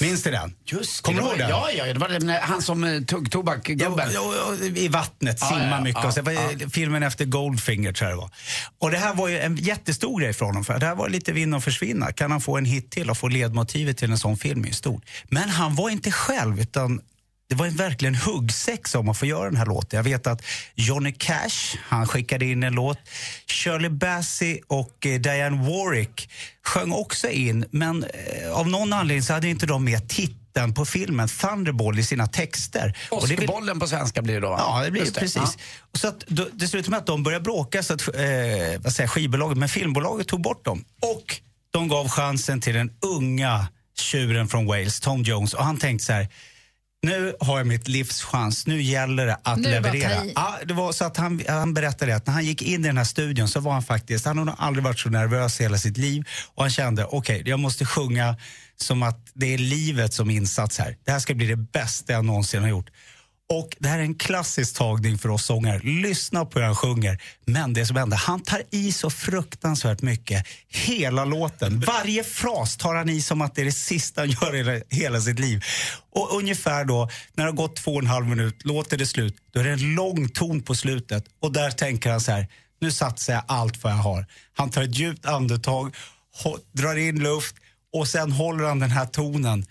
Minns 0.00 0.22
du 0.22 0.30
den? 0.30 0.54
Just 0.64 1.00
Kommer 1.00 1.22
du 1.22 1.28
ihåg 1.28 1.38
den? 1.38 1.48
Ja, 1.48 1.70
ja, 1.70 1.84
det 1.92 1.98
var 1.98 2.08
den, 2.08 2.28
han 2.28 2.62
som 2.62 2.84
uh, 2.84 3.04
tog 3.04 3.30
tobak-gubben. 3.30 4.10
Ja, 4.14 4.54
I 4.74 4.88
vattnet, 4.88 5.38
Ja, 5.40 5.48
simma 5.48 5.70
ja, 5.70 5.80
mycket. 5.80 6.02
ja, 6.02 6.08
och 6.08 6.14
så, 6.14 6.22
var 6.22 6.32
ju 6.32 6.68
Filmen 6.70 7.02
efter 7.02 7.24
Goldfinger 7.24 7.92
tror 7.92 8.10
jag 8.10 8.18
det 8.18 8.20
var. 8.20 8.30
Och 8.78 8.90
det 8.90 8.98
här 8.98 9.14
var 9.14 9.28
ju 9.28 9.38
en 9.38 9.56
jättestor 9.56 10.20
grej 10.20 10.32
för 10.32 10.46
honom. 10.46 10.64
För 10.64 10.78
det 10.78 10.86
här 10.86 10.94
var 10.94 11.08
lite 11.08 11.32
vinn 11.32 11.54
och 11.54 11.64
försvinna. 11.64 12.12
Kan 12.12 12.30
han 12.30 12.40
få 12.40 12.56
en 12.56 12.64
hit 12.64 12.90
till 12.90 13.10
och 13.10 13.18
få 13.18 13.28
ledmotivet 13.28 13.96
till 13.96 14.10
en 14.10 14.18
sån 14.18 14.36
film 14.36 14.62
är 14.64 14.68
ju 14.68 14.74
stort. 14.74 15.04
Men 15.28 15.48
han 15.48 15.74
var 15.74 15.90
inte 15.90 16.12
själv 16.12 16.60
utan 16.60 17.00
det 17.48 17.54
var 17.54 17.66
en 17.66 17.76
verkligen 17.76 18.14
huggsex 18.14 18.94
om 18.94 19.08
att 19.08 19.18
få 19.18 19.26
göra 19.26 19.44
den 19.44 19.56
här 19.56 19.66
låten. 19.66 19.96
Jag 19.96 20.04
vet 20.04 20.26
att 20.26 20.42
Johnny 20.74 21.12
Cash, 21.12 21.76
han 21.82 22.06
skickade 22.08 22.44
in 22.44 22.62
en 22.62 22.72
låt. 22.72 22.98
Shirley 23.46 23.90
Bassey 23.90 24.60
och 24.66 25.06
eh, 25.06 25.20
Diane 25.20 25.56
Warwick 25.68 26.30
sjöng 26.64 26.92
också 26.92 27.28
in, 27.28 27.64
men 27.70 28.04
eh, 28.04 28.52
av 28.52 28.68
någon 28.68 28.92
anledning 28.92 29.22
så 29.22 29.32
hade 29.32 29.48
inte 29.48 29.66
de 29.66 29.84
med 29.84 30.08
titeln 30.08 30.74
på 30.74 30.84
filmen 30.84 31.28
Thunderball 31.28 31.98
i 31.98 32.02
sina 32.02 32.26
texter. 32.26 32.96
Det 33.10 33.26
vill- 33.26 33.38
Åskbollen 33.50 33.80
på 33.80 33.86
svenska 33.86 34.22
blir 34.22 34.34
det 34.34 34.40
då? 34.40 34.54
Ja, 34.58 34.82
det 34.84 34.90
blir 34.90 35.02
Just 35.02 35.18
precis. 35.18 35.36
Ja. 35.36 35.98
Så 35.98 36.08
att, 36.08 36.24
då, 36.26 36.46
det 36.52 36.68
slutade 36.68 36.90
med 36.90 36.98
att 36.98 37.06
de 37.06 37.22
började 37.22 37.42
bråka 37.42 37.82
så 37.82 37.94
att 37.94 38.00
eh, 38.08 38.14
vad 38.78 38.92
säger, 38.92 39.08
skivbolaget, 39.08 39.58
men 39.58 39.68
filmbolaget 39.68 40.28
tog 40.28 40.42
bort 40.42 40.64
dem. 40.64 40.84
Och 41.02 41.40
de 41.70 41.88
gav 41.88 42.08
chansen 42.08 42.60
till 42.60 42.74
den 42.74 42.90
unga 43.00 43.66
tjuren 43.98 44.48
från 44.48 44.66
Wales, 44.66 45.00
Tom 45.00 45.22
Jones. 45.22 45.54
Och 45.54 45.64
han 45.64 45.76
tänkte 45.76 46.04
så 46.06 46.12
här, 46.12 46.28
nu 47.02 47.34
har 47.40 47.58
jag 47.58 47.66
mitt 47.66 47.88
livs 47.88 48.22
chans, 48.22 48.66
nu 48.66 48.82
gäller 48.82 49.26
det 49.26 49.38
att 49.42 49.56
Nu 49.56 49.62
det 49.62 49.70
leverera. 49.70 50.24
i. 50.24 50.32
Ja, 50.34 50.58
det 50.64 50.74
var 50.74 50.92
så 50.92 51.04
att 51.04 51.16
han, 51.16 51.42
han 51.48 51.74
berättade 51.74 52.16
att 52.16 52.26
när 52.26 52.34
han 52.34 52.44
gick 52.44 52.62
in 52.62 52.84
i 52.84 52.86
den 52.88 52.96
här 52.96 53.04
studion 53.04 53.48
så 53.48 53.60
var 53.60 53.72
han 53.72 53.82
faktiskt, 53.82 54.24
han 54.26 54.38
har 54.48 54.54
aldrig 54.58 54.84
varit 54.84 54.98
så 54.98 55.08
nervös 55.08 55.60
i 55.60 55.62
hela 55.62 55.78
sitt 55.78 55.96
liv. 55.96 56.24
Och 56.54 56.62
han 56.62 56.70
kände, 56.70 57.04
okej, 57.04 57.42
jag 57.46 57.58
måste 57.60 57.84
sjunga 57.84 58.36
som 58.76 59.02
att 59.02 59.30
det 59.34 59.54
är 59.54 59.58
livet 59.58 60.14
som 60.14 60.30
insats 60.30 60.78
här. 60.78 60.96
Det 61.04 61.10
här 61.12 61.18
ska 61.18 61.34
bli 61.34 61.46
det 61.46 61.56
bästa 61.56 62.12
jag 62.12 62.24
någonsin 62.24 62.62
har 62.62 62.68
gjort. 62.68 62.90
Och 63.52 63.76
det 63.78 63.88
här 63.88 63.98
är 63.98 64.02
en 64.02 64.14
klassisk 64.14 64.76
tagning 64.76 65.18
för 65.18 65.28
oss 65.28 65.44
sångare. 65.44 65.80
Lyssna 65.82 66.44
på 66.44 66.58
hur 66.58 66.66
han 66.66 66.76
sjunger. 66.76 67.22
Men 67.44 67.72
det 67.72 67.86
som 67.86 67.96
händer, 67.96 68.16
han 68.16 68.42
tar 68.42 68.62
i 68.70 68.92
så 68.92 69.10
fruktansvärt 69.10 70.02
mycket 70.02 70.46
hela 70.68 71.24
låten. 71.24 71.80
Varje 71.80 72.24
fras 72.24 72.76
tar 72.76 72.94
han 72.94 73.08
i 73.08 73.20
som 73.22 73.40
att 73.40 73.54
det 73.54 73.60
är 73.60 73.64
det 73.64 73.72
sista 73.72 74.20
han 74.20 74.30
gör 74.30 74.54
i 74.54 74.58
hela, 74.58 74.80
hela 74.90 75.20
sitt 75.20 75.38
liv. 75.38 75.64
Och 76.10 76.36
ungefär 76.36 76.84
då, 76.84 77.08
när 77.34 77.44
det 77.44 77.50
har 77.50 77.56
gått 77.56 77.76
två 77.76 77.92
och 77.92 78.02
en 78.02 78.06
halv 78.06 78.26
minut, 78.26 78.64
låter 78.64 78.96
det 78.96 79.06
slut, 79.06 79.36
då 79.50 79.60
är 79.60 79.64
det 79.64 79.72
en 79.72 79.94
lång 79.94 80.28
ton 80.28 80.62
på 80.62 80.74
slutet. 80.74 81.24
Och 81.40 81.52
där 81.52 81.70
tänker 81.70 82.10
han 82.10 82.20
så 82.20 82.32
här, 82.32 82.46
nu 82.80 82.92
satsar 82.92 83.32
jag 83.32 83.42
allt 83.48 83.82
vad 83.82 83.92
jag 83.92 83.96
har. 83.96 84.26
Han 84.56 84.70
tar 84.70 84.82
ett 84.82 84.98
djupt 84.98 85.26
andetag, 85.26 85.94
drar 86.72 86.96
in 86.96 87.22
luft 87.22 87.56
och 87.92 88.08
sen 88.08 88.32
håller 88.32 88.64
han 88.64 88.78
den 88.78 88.90
här 88.90 89.06
tonen. 89.06 89.66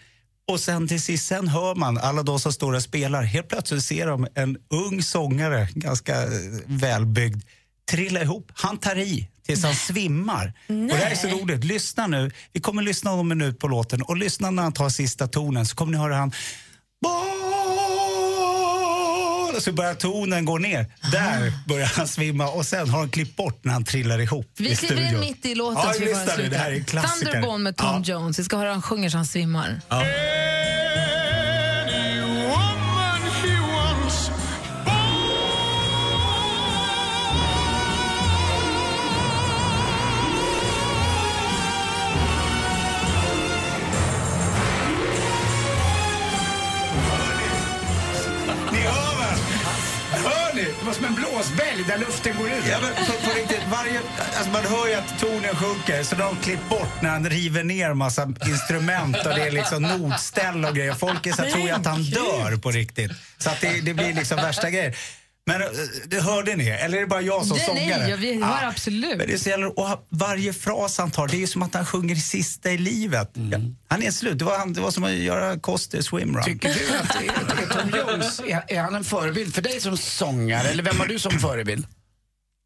Och 0.47 0.60
sen 0.60 0.88
till 0.88 1.01
sist, 1.01 1.27
sen 1.27 1.47
hör 1.47 1.75
man 1.75 1.97
alla 1.97 2.23
de 2.23 2.39
som 2.39 2.53
står 2.53 2.73
och 2.73 2.83
spelar. 2.83 3.23
Helt 3.23 3.47
plötsligt 3.47 3.83
ser 3.83 4.07
de 4.07 4.27
en 4.36 4.57
ung 4.69 5.03
sångare, 5.03 5.67
ganska 5.73 6.23
eh, 6.23 6.29
välbyggd, 6.65 7.43
trilla 7.91 8.21
ihop. 8.21 8.51
Han 8.53 8.77
tar 8.77 8.97
i 8.97 9.29
tills 9.45 9.63
han 9.63 9.75
svimmar. 9.75 10.53
Och 10.67 10.73
det 10.73 10.95
här 10.95 11.12
är 11.12 11.15
så 11.15 11.27
roligt. 11.27 11.63
Lyssna 11.63 12.07
nu. 12.07 12.31
Vi 12.53 12.60
kommer 12.60 12.81
lyssna 12.81 13.12
om 13.12 13.19
en 13.19 13.38
minut 13.38 13.60
på 13.60 13.67
låten 13.67 14.01
och 14.01 14.17
lyssna 14.17 14.51
när 14.51 14.63
han 14.63 14.73
tar 14.73 14.89
sista 14.89 15.27
tonen 15.27 15.65
så 15.65 15.75
kommer 15.75 15.91
ni 15.91 15.97
höra 15.97 16.15
han 16.15 16.31
och 17.05 17.57
så 19.62 19.72
börjar 19.72 19.93
tonen 19.93 20.46
gå 20.46 20.58
ner. 20.58 20.86
Där 21.12 21.54
börjar 21.67 21.88
han 21.96 22.08
svimma 22.08 22.48
och 22.48 22.65
sen 22.65 22.89
har 22.89 23.00
han 23.00 23.10
klippt 23.10 23.36
bort 23.36 23.63
när 23.63 23.74
han 23.74 23.84
trillar 23.84 24.20
ihop 24.20 24.52
Vi 24.58 24.72
i 24.72 24.76
kliver 24.76 25.02
in 25.02 25.08
studion. 25.08 25.20
mitt 25.20 25.46
i 25.46 25.56
låten 25.56 25.84
Ja, 25.86 25.93
så 25.93 26.00
vi 26.00 26.06
lyssna 26.06 26.32
nu. 26.38 26.50
Det 26.50 26.58
här 26.58 26.72
är 26.72 26.76
en 26.76 26.86
klassiker. 26.86 27.32
Thunderball 27.32 27.60
med 27.60 27.78
Tom 27.78 28.04
Jones. 28.04 28.39
Vi 28.39 28.43
ska 28.43 28.58
höra 28.58 28.72
han 28.72 28.82
sjunger 28.82 29.10
så 29.10 29.17
han 29.17 29.26
svimmar. 29.26 29.82
Ja. 29.89 30.04
Blåsbälg 51.38 51.84
där 51.88 51.97
luften 51.97 52.38
går 52.38 52.47
ut. 52.47 52.63
Ja, 52.69 52.78
men 52.82 53.06
på, 53.06 53.12
på 53.12 53.38
riktigt, 53.38 53.63
varje, 53.71 54.02
alltså 54.38 54.52
man 54.52 54.63
hör 54.63 54.88
ju 54.88 54.93
att 54.93 55.19
tonen 55.19 55.56
sjunker 55.56 56.04
så 56.04 56.15
de 56.15 56.21
har 56.21 56.36
klippt 56.43 56.69
bort 56.69 57.02
när 57.02 57.10
han 57.10 57.30
river 57.30 57.63
ner 57.63 57.93
massa 57.93 58.34
instrument 58.47 59.17
och 59.26 59.34
det 59.36 59.41
är 59.41 59.52
liksom 59.52 59.84
notställ 59.84 60.65
och 60.65 60.76
grejer. 60.76 60.93
Folk 60.93 61.26
är 61.26 61.32
så 61.32 61.43
tror 61.43 61.65
ju 61.65 61.71
att 61.71 61.86
han 61.86 62.04
dör 62.04 62.58
på 62.58 62.71
riktigt. 62.71 63.12
Så 63.38 63.50
att 63.50 63.62
det, 63.62 63.82
det 63.82 63.93
blir 63.93 64.13
liksom 64.13 64.38
värsta 64.38 64.69
grejer. 64.69 64.95
Men 65.47 65.62
eh, 65.62 65.67
det 66.07 66.19
hörde 66.21 66.55
ni? 66.55 66.67
Eller 66.67 66.97
är 66.97 67.01
det 67.01 67.07
bara 67.07 67.21
jag 67.21 67.45
som 67.45 67.57
Nej, 67.57 67.65
sångare? 67.65 67.99
nej, 67.99 68.10
ja, 68.10 68.17
vi 68.17 68.43
hör 68.43 68.63
absolut. 68.63 69.17
Men 69.17 69.27
det 69.27 69.33
är 69.33 69.38
så 69.38 69.49
jävla, 69.49 69.67
och 69.67 70.07
varje 70.10 70.53
fras 70.53 70.97
han 70.97 71.12
tar, 71.12 71.27
det 71.27 71.36
är 71.36 71.39
ju 71.39 71.47
som 71.47 71.62
att 71.62 71.73
han 71.73 71.86
sjunger 71.86 72.15
sista 72.15 72.71
i 72.71 72.77
livet. 72.77 73.31
Ja, 73.33 73.60
han 73.88 74.03
är 74.03 74.12
slut. 74.12 74.39
Det 74.39 74.45
var, 74.45 74.57
han, 74.57 74.73
det 74.73 74.81
var 74.81 74.91
som 74.91 75.03
att 75.03 75.12
göra 75.12 75.60
Koster 75.60 76.01
swimrun. 76.01 76.43
Tycker 76.43 76.73
du 76.73 76.97
att 76.97 77.15
är, 77.15 77.63
är 77.63 77.81
Tom 77.81 77.99
Jones, 77.99 78.39
är, 78.47 78.63
är 78.67 78.81
han 78.81 78.95
en 78.95 79.03
förebild 79.03 79.55
för 79.55 79.62
dig 79.62 79.81
som 79.81 79.97
sångare? 79.97 80.67
Eller 80.67 80.83
vem 80.83 80.99
har 80.99 81.05
du 81.07 81.19
som 81.19 81.39
förebild? 81.39 81.88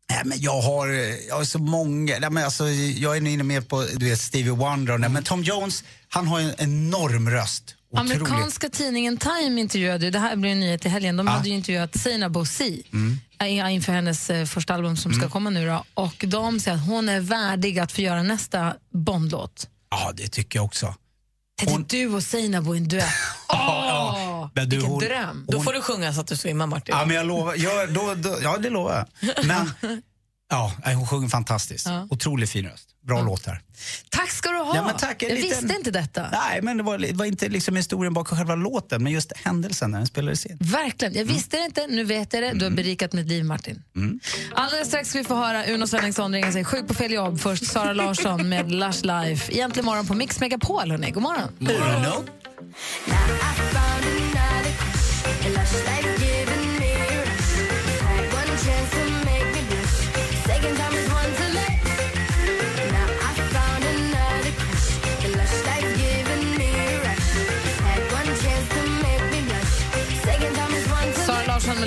Nej, 0.10 0.22
men 0.26 0.42
jag 0.42 0.62
har, 0.62 0.88
jag 1.28 1.36
har 1.36 1.44
så 1.44 1.60
många, 1.60 2.20
nej, 2.20 2.30
men 2.30 2.44
alltså, 2.46 2.70
jag 2.70 3.18
är 3.18 3.28
inne 3.28 3.44
mer 3.44 3.62
på 3.62 3.86
du 3.96 4.10
vet, 4.10 4.22
Stevie 4.22 4.52
Wonder, 4.52 4.98
det, 4.98 5.10
men 5.10 5.24
Tom 5.24 5.44
Jones 5.44 5.84
han 6.10 6.28
har 6.28 6.40
en 6.40 6.54
enorm 6.58 7.30
röst. 7.30 7.76
Otroligt. 7.92 8.12
Amerikanska 8.22 8.70
tidningen 8.70 9.18
Time 9.18 9.62
intervjuade, 9.62 10.06
ju- 10.06 10.12
det 10.12 10.20
här 10.20 10.36
blir 10.36 10.52
en 10.52 10.60
nyhet 10.60 10.86
i 10.86 10.90
helgen, 10.90 11.18
de 11.18 11.28
hade 11.28 11.50
ju 11.50 11.56
intervjuat 11.56 12.00
Seinabo 12.00 12.40
Bosi 12.40 12.84
Mm. 12.94 13.20
eh, 13.68 13.74
inför 13.74 13.94
hennes 13.94 14.30
eh, 14.30 14.46
första 14.46 14.74
album 14.74 14.98
som 14.98 15.14
ska 15.14 15.30
komma 15.30 15.50
nu 15.50 15.68
då, 15.68 15.84
och 15.94 16.26
de 16.28 16.60
säger 16.60 16.78
att 16.78 16.86
hon 16.88 17.10
är 17.10 17.20
värdig 17.20 17.80
att 17.80 17.92
få 17.92 18.02
göra 18.02 18.24
nästa 18.24 18.74
Bondlåt. 18.94 19.68
Ja, 19.92 20.12
det 20.16 20.28
tycker 20.28 20.60
jag 20.60 20.66
också. 20.66 20.96
Hon... 21.66 21.86
Du 21.90 22.08
och 22.08 22.24
Seinabo 22.24 22.76
i 22.76 22.78
en 22.78 22.88
duett. 22.88 23.06
Åh, 23.50 24.48
Men 24.54 24.70
du, 24.70 24.76
vilken 24.76 24.92
hon- 24.92 25.00
dröm. 25.00 25.46
Då 25.48 25.62
får 25.62 25.74
du 25.74 25.82
sjunga 25.82 26.14
så 26.14 26.22
att 26.22 26.28
du 26.28 26.38
svimmar, 26.38 26.68
Martin. 26.68 26.96
Ja, 26.98 27.06
men 27.06 27.16
jag 27.16 27.26
lovar. 27.28 27.56
Ja, 27.58 27.86
då, 27.88 28.14
då, 28.16 28.38
ja 28.44 28.58
det 28.58 28.70
lovar 28.70 29.06
jag. 29.22 29.46
Men 29.46 29.72
ja, 30.52 30.74
hon 30.86 31.08
sjunger 31.08 31.30
fantastiskt. 31.30 31.86
Ja. 31.86 32.08
Otroligt 32.10 32.50
fin 32.50 32.66
röst. 32.66 32.88
Bra 33.08 33.22
låtar. 33.22 33.62
Tack 34.10 34.30
ska 34.30 34.50
du 34.50 34.58
ha. 34.58 34.76
Ja, 34.76 34.86
men 34.86 34.98
tack, 34.98 35.24
jag 35.24 35.32
liten- 35.32 35.50
visste 35.50 35.76
inte 35.78 35.92
detta. 35.92 36.26
Nej, 36.32 36.62
men 36.62 36.78
det 36.78 36.84
var, 36.84 36.98
det 36.98 37.14
var 37.14 37.26
inte 37.26 37.50
liksom 37.50 37.76
historien 37.76 38.14
bakom 38.14 38.38
själva 38.38 38.56
låten, 38.56 39.04
men 39.04 39.12
just 39.12 39.32
händelsen 39.38 39.92
när 39.92 39.98
den 39.98 40.08
spelades 40.08 40.46
in. 40.46 40.58
Verkligen. 40.62 41.14
Jag 41.14 41.26
visste 41.26 41.58
det 41.58 41.66
inte, 41.66 41.88
nu 41.88 42.04
vet 42.04 42.34
jag 42.34 42.44
det. 42.44 42.52
Du 42.54 42.66
har 42.66 42.72
berikat 42.72 43.14
mitt 43.14 43.28
liv, 43.28 43.46
Martin. 43.46 43.84
Alldeles 44.56 44.88
strax 44.88 45.10
ska 45.10 45.18
vi 45.18 45.24
få 45.26 45.36
höra 45.36 45.66
Uno 45.66 45.88
Svenningsson 45.88 46.34
ringa 46.34 46.52
sig 46.52 46.66
sjuk 46.66 46.88
på 46.88 46.94
fel 46.94 47.12
jobb. 47.12 47.40
Först 47.40 47.68
Sara 47.68 47.94
Larsson 47.94 48.50
med 48.50 48.72
Lush 48.72 49.06
Life. 49.06 49.54
Egentligen 49.54 49.86
morgon 49.86 50.08
på 50.08 50.14
Mix 50.14 50.40
Megapol, 50.40 50.92
hörni. 50.92 51.12
God 51.12 51.24
morgon. 51.24 51.50
Larsson 51.60 52.26
med 55.94 56.21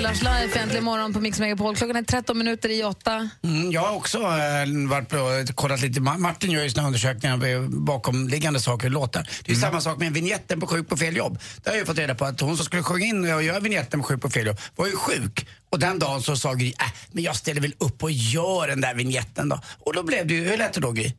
Lush 0.09 0.23
Life. 0.23 0.59
Äntligen 0.59 0.83
morgon 0.83 1.13
på 1.13 1.19
Mix 1.19 1.39
Megapol. 1.39 1.75
Klockan 1.75 1.95
är 1.95 2.03
13 2.03 2.37
minuter 2.37 2.69
i 2.69 2.83
åtta. 2.83 3.29
Mm, 3.43 3.71
jag 3.71 3.81
har 3.81 3.95
också 3.95 4.17
eh, 4.17 4.89
varit 4.89 5.09
på, 5.09 5.17
och 5.17 5.55
kollat 5.55 5.81
lite. 5.81 5.99
Ma- 5.99 6.17
Martin 6.17 6.51
gör 6.51 6.63
ju 6.63 6.69
såna 6.69 6.87
undersökningar 6.87 7.67
bakomliggande 7.67 8.59
saker 8.59 8.87
i 8.87 8.89
låtar. 8.89 9.29
Det 9.45 9.51
är 9.51 9.55
samma 9.55 9.81
sak 9.81 9.99
med 9.99 10.13
vignetten 10.13 10.59
på 10.59 10.67
Sjuk 10.67 10.89
på 10.89 10.97
fel 10.97 11.15
jobb. 11.17 11.39
Där 11.63 11.71
har 11.71 11.77
jag 11.77 11.87
fått 11.87 11.97
reda 11.97 12.15
på 12.15 12.25
att 12.25 12.41
hon 12.41 12.57
som 12.57 12.65
skulle 12.65 12.83
sjunga 12.83 13.05
in 13.05 13.33
och 13.33 13.43
göra 13.43 13.59
vignetten 13.59 13.99
på 13.99 14.05
Sjuk 14.07 14.21
på 14.21 14.29
fel 14.29 14.47
jobb 14.47 14.57
var 14.75 14.87
ju 14.87 14.95
sjuk. 14.95 15.47
Och 15.71 15.79
den 15.79 15.99
dagen 15.99 16.21
så 16.21 16.35
sa 16.35 16.53
Gry, 16.53 16.67
äh, 16.67 16.85
men 17.11 17.23
jag 17.23 17.35
ställer 17.35 17.61
väl 17.61 17.73
upp 17.77 18.03
och 18.03 18.11
gör 18.11 18.67
den 18.67 18.81
där 18.81 18.93
vignetten 18.95 19.49
då. 19.49 19.59
Och 19.79 19.93
då 19.93 20.03
blev 20.03 20.27
det 20.27 20.33
ju, 20.33 20.49
hur 20.49 20.57
lät 20.57 20.73
det 20.73 20.81
då 20.81 20.91
Gry? 20.91 21.13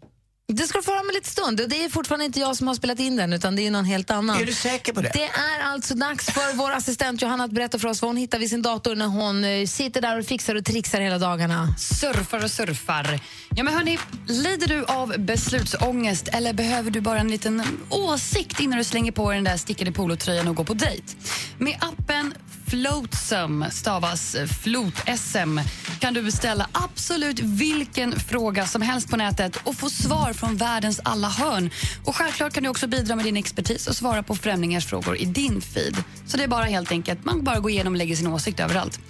Det 0.52 0.62
ska 0.62 0.78
du 0.78 0.84
få 0.84 0.90
höra 0.90 1.00
om 1.00 1.08
en 1.08 1.14
liten 1.14 1.30
stund. 1.30 1.60
Och 1.60 1.68
Det 1.68 1.84
är 1.84 1.88
fortfarande 1.88 2.24
inte 2.24 2.40
jag 2.40 2.56
som 2.56 2.68
har 2.68 2.74
spelat 2.74 2.98
in 2.98 3.16
den, 3.16 3.32
utan 3.32 3.56
det 3.56 3.66
är 3.66 3.70
någon 3.70 3.84
helt 3.84 4.10
annan. 4.10 4.40
Är 4.40 4.46
du 4.46 4.52
säker 4.52 4.92
på 4.92 5.00
det? 5.00 5.10
Det 5.14 5.24
är 5.24 5.60
alltså 5.64 5.94
dags 5.94 6.26
för 6.26 6.56
vår 6.56 6.72
assistent 6.72 7.22
Johanna 7.22 7.44
att 7.44 7.50
berätta 7.50 7.78
för 7.78 7.88
oss 7.88 8.02
vad 8.02 8.08
hon 8.08 8.16
hittar 8.16 8.38
vid 8.38 8.50
sin 8.50 8.62
dator 8.62 8.94
när 8.94 9.06
hon 9.06 9.44
eh, 9.44 9.66
sitter 9.66 10.00
där 10.00 10.18
och 10.18 10.26
fixar 10.26 10.54
och 10.54 10.64
trixar 10.64 11.00
hela 11.00 11.18
dagarna. 11.18 11.74
Surfar 11.78 12.44
och 12.44 12.50
surfar. 12.50 13.20
Ja, 13.56 13.64
men 13.64 13.74
hörni, 13.74 13.98
lider 14.26 14.66
du 14.66 14.84
av 14.84 15.14
beslutsångest 15.18 16.28
eller 16.28 16.52
behöver 16.52 16.90
du 16.90 17.00
bara 17.00 17.18
en 17.18 17.28
liten 17.28 17.62
åsikt 17.90 18.60
innan 18.60 18.78
du 18.78 18.84
slänger 18.84 19.12
på 19.12 19.30
dig 19.30 19.36
den 19.36 19.44
där 19.44 19.56
stickade 19.56 19.92
polotröjan 19.92 20.48
och 20.48 20.54
går 20.56 20.64
på 20.64 20.74
dejt? 20.74 21.16
Med 21.58 21.76
appen 21.80 22.34
Floatsam, 22.70 23.64
stavas 23.70 24.36
flot-SM, 24.62 25.60
kan 26.00 26.14
du 26.14 26.22
beställa 26.22 26.68
absolut 26.72 27.40
vilken 27.40 28.20
fråga 28.20 28.66
som 28.66 28.82
helst 28.82 29.10
på 29.10 29.16
nätet 29.16 29.56
och 29.56 29.76
få 29.76 29.90
svar 29.90 30.32
från 30.36 30.56
världens 30.56 31.00
alla 31.04 31.28
hörn. 31.28 31.70
Och 32.04 32.16
Självklart 32.16 32.52
kan 32.52 32.62
du 32.62 32.68
också 32.68 32.86
bidra 32.86 33.16
med 33.16 33.24
din 33.24 33.36
expertis 33.36 33.86
och 33.86 33.96
svara 33.96 34.22
på 34.22 34.34
främlingars 34.34 34.86
frågor 34.86 35.16
i 35.16 35.24
din 35.24 35.60
feed. 35.60 35.96
Så 36.26 36.36
det 36.36 36.42
är 36.42 36.48
bara 36.48 36.64
helt 36.64 36.92
enkelt, 36.92 37.24
man 37.24 37.44
bara 37.44 37.60
går 37.60 37.70
igenom 37.70 37.92
och 37.92 37.98
lägger 37.98 38.16
sin 38.16 38.26
åsikt 38.26 38.60
överallt. 38.60 39.00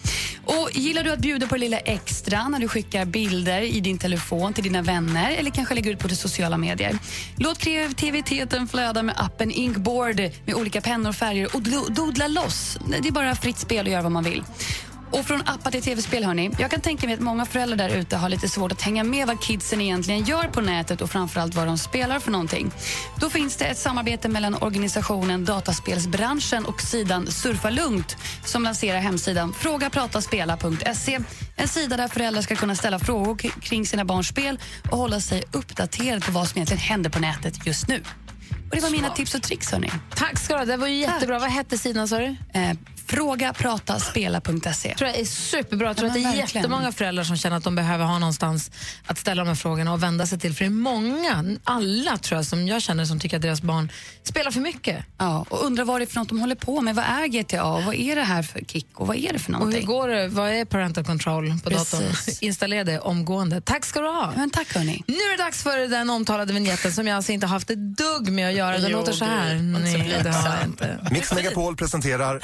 Och 0.45 0.71
Gillar 0.73 1.05
du 1.05 1.13
att 1.13 1.19
bjuda 1.19 1.47
på 1.47 1.55
det 1.55 1.61
lilla 1.61 1.79
extra 1.79 2.49
när 2.49 2.59
du 2.59 2.69
skickar 2.69 3.05
bilder 3.05 3.61
i 3.61 3.81
din 3.81 3.99
telefon 3.99 4.53
till 4.53 4.65
dina 4.65 4.83
vänner 4.83 5.31
eller 5.31 5.51
kanske 5.51 5.75
lägger 5.75 5.91
ut 5.91 5.99
på 5.99 6.09
de 6.09 6.17
sociala 6.17 6.57
medier? 6.59 6.99
Låt 7.37 7.59
kreativiteten 7.59 8.69
flöda 8.69 9.03
med 9.03 9.15
appen 9.19 9.51
Inkboard 9.51 10.21
med 10.45 10.55
olika 10.55 10.81
pennor 10.81 11.09
och 11.09 11.17
färger 11.17 11.57
och 11.57 11.63
doodla 11.63 12.07
dodla 12.07 12.43
loss. 12.43 12.79
Det 13.03 13.09
är 13.09 13.13
bara 13.13 13.35
fritt 13.37 13.59
spel 13.59 13.87
att 13.87 13.93
göra 13.93 14.03
vad 14.03 14.13
man 14.13 14.25
vill. 14.25 14.45
Och 15.11 15.25
från 15.27 15.41
appar 15.41 15.71
till 15.71 15.83
tv-spel, 15.83 16.25
hörni. 16.25 16.51
Jag 16.59 16.71
kan 16.71 16.81
tänka 16.81 17.07
mig 17.07 17.15
att 17.15 17.21
många 17.21 17.47
föräldrar 17.47 17.77
där 17.77 17.97
ute 17.97 18.17
har 18.17 18.29
lite 18.29 18.49
svårt 18.49 18.73
att 18.73 18.83
hänga 18.83 19.05
med 19.05 19.27
vad 19.27 19.41
kidsen 19.41 19.81
egentligen 19.81 20.25
gör 20.25 20.49
på 20.49 20.61
nätet 20.61 21.01
och 21.01 21.11
framförallt 21.11 21.55
vad 21.55 21.67
de 21.67 21.79
spelar 21.79 22.19
för 22.19 22.31
någonting. 22.31 22.71
Då 23.21 23.31
finns 23.31 23.57
det 23.57 23.65
ett 23.65 23.79
samarbete 23.79 24.29
mellan 24.29 24.55
organisationen 24.55 25.45
Dataspelsbranschen 25.45 26.65
och 26.65 26.81
sidan 26.81 27.27
Surfa 27.27 27.71
Lugnt 27.71 28.17
som 28.45 28.63
lanserar 28.63 28.99
hemsidan 28.99 29.53
frågaprataspela.se. 29.53 31.19
En 31.57 31.69
sida 31.69 31.97
där 31.97 32.09
föräldrar 32.09 32.43
ska 32.43 32.57
kunna 32.57 32.75
ställa 32.75 32.99
frågor 32.99 33.37
kring 33.61 33.87
sina 33.87 34.05
barns 34.05 34.29
spel 34.29 34.59
och 34.91 34.99
hålla 34.99 35.21
sig 35.21 35.45
uppdaterade 35.53 36.21
på 36.21 36.33
vad 36.33 36.49
som 36.49 36.59
egentligen 36.59 36.83
händer 36.83 37.11
på 37.11 37.19
nätet 37.19 37.67
just 37.67 37.89
nu. 37.89 38.03
Och 38.71 38.77
Det 38.77 38.81
var 38.81 38.91
mina 38.91 39.11
tips 39.11 39.35
och 39.35 39.43
tricks, 39.43 39.73
hörni. 39.73 39.91
Tack 40.15 40.39
ska 40.39 40.55
du 40.55 40.59
ha. 40.61 40.65
Det 40.67 40.77
var 40.77 40.87
jättebra. 40.87 41.39
Vad 41.39 41.51
hette 41.51 41.79
sidan, 41.79 42.09
sa 42.09 42.19
du? 42.19 42.37
Eh, 42.53 42.73
frågaprataspela.se. 43.09 44.95
tror 44.95 45.11
jag 45.11 45.19
är 45.21 45.25
superbra. 45.25 45.87
Jag 45.89 45.97
tror 45.97 46.09
Ja, 46.09 46.11
att 46.11 46.15
det 46.15 46.21
är 46.21 46.37
verkligen. 46.37 46.63
jättemånga 46.63 46.93
föräldrar 46.93 47.25
som 47.25 47.37
känner 47.37 47.57
att 47.57 47.65
de 47.65 47.75
behöver 47.75 48.05
ha 48.05 48.19
någonstans 48.19 48.71
att 49.07 49.19
ställa 49.19 49.43
de 49.43 49.49
här 49.49 49.55
frågorna 49.55 49.93
och 49.93 50.03
vända 50.03 50.27
sig 50.27 50.39
till. 50.39 50.55
För 50.55 50.65
det 50.65 50.69
är 50.69 50.71
många, 50.71 51.45
alla 51.65 52.19
tror 52.19 52.39
jag, 52.39 52.47
som 52.47 52.67
jag 52.69 52.83
känner 52.83 53.05
som 53.05 53.21
tycker 53.21 53.37
att 53.37 53.43
deras 53.43 53.63
barn 53.63 53.93
spelar 54.23 54.51
för 54.51 54.61
mycket. 54.61 55.05
Ja, 55.19 55.47
och 55.49 55.65
undrar 55.67 55.85
vad 55.85 56.01
det 56.01 56.05
är 56.05 56.07
för 56.07 56.17
något 56.21 56.29
de 56.29 56.41
håller 56.41 56.55
på 56.55 56.81
med. 56.81 56.95
Vad 56.95 57.05
är 57.05 57.27
GTA? 57.27 57.65
Och 57.65 57.83
Vad 57.85 57.95
är 57.95 58.17
det 58.17 58.23
här 58.23 58.43
för 58.43 58.61
kick? 58.61 58.87
Och 58.95 59.07
vad 59.07 59.17
är 59.17 59.33
det 59.33 59.39
för 59.39 59.47
Och 59.53 59.59
någonting? 59.59 59.81
hur 59.81 59.87
går 59.87 60.09
det? 60.09 60.29
Vad 60.29 60.51
är 60.51 60.65
parental 60.65 61.05
control 61.05 61.53
på 61.65 61.71
datorn? 61.71 62.01
Precis. 62.11 62.43
Installera 62.43 62.85
det 62.85 62.99
omgående. 63.01 63.61
Tack 63.61 63.85
ska 63.85 64.01
du 64.01 64.09
ha. 64.09 64.33
Men 64.37 64.51
tack 64.51 64.75
hörni. 64.75 65.03
Nu 65.07 65.15
är 65.15 65.37
det 65.37 65.43
dags 65.45 65.63
för 65.63 65.89
den 65.89 66.11
omtalade 66.11 66.53
vignetten 66.53 66.93
som 66.93 67.07
jag 67.07 67.17
alltså 67.17 67.33
inte 67.33 67.47
har 67.47 67.55
haft 67.55 67.71
ett 67.71 67.79
dugg 67.97 68.29
med 68.33 68.49
att 68.49 68.55
göra. 68.55 68.79
Den 68.79 68.91
Jo, 68.91 68.99
låter 68.99 69.13
så 69.13 69.25
här. 69.25 69.55
Nej, 69.55 70.21
det 70.23 70.31
har 70.31 70.57
jag 70.57 70.65
inte. 70.65 70.99
Mix 71.11 71.33
Megapol 71.35 71.77
presenterar 71.77 72.41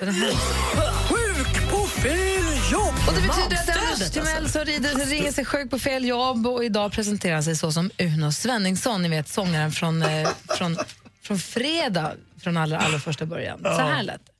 Sjuk 0.00 1.70
på 1.70 1.86
fel 1.86 2.44
jobb! 2.72 2.94
Och 3.08 3.14
det 3.14 3.20
betyder 3.20 3.56
att 3.56 3.66
Magstödet, 3.66 4.12
Timell 4.12 4.36
alltså. 4.36 4.58
som 4.58 4.64
rider, 4.64 5.06
ringer 5.06 5.32
sig 5.32 5.44
sjuk 5.44 5.70
på 5.70 5.78
fel 5.78 6.04
jobb 6.04 6.46
och 6.46 6.64
idag 6.64 6.92
presenterar 6.92 7.42
sig 7.42 7.56
så 7.56 7.72
som 7.72 7.90
Uno 7.98 8.32
Svenningsson, 8.32 9.02
ni 9.02 9.08
vet 9.08 9.28
sångaren 9.28 9.72
från, 9.72 10.02
eh, 10.02 10.28
från, 10.58 10.76
från 11.22 11.38
fredag 11.38 12.12
från 12.42 12.56
allra, 12.56 12.78
allra 12.78 12.98
första 12.98 13.26
början. 13.26 13.58
Så 13.62 13.68
här 13.68 14.02
lät 14.02 14.20
det. 14.26 14.32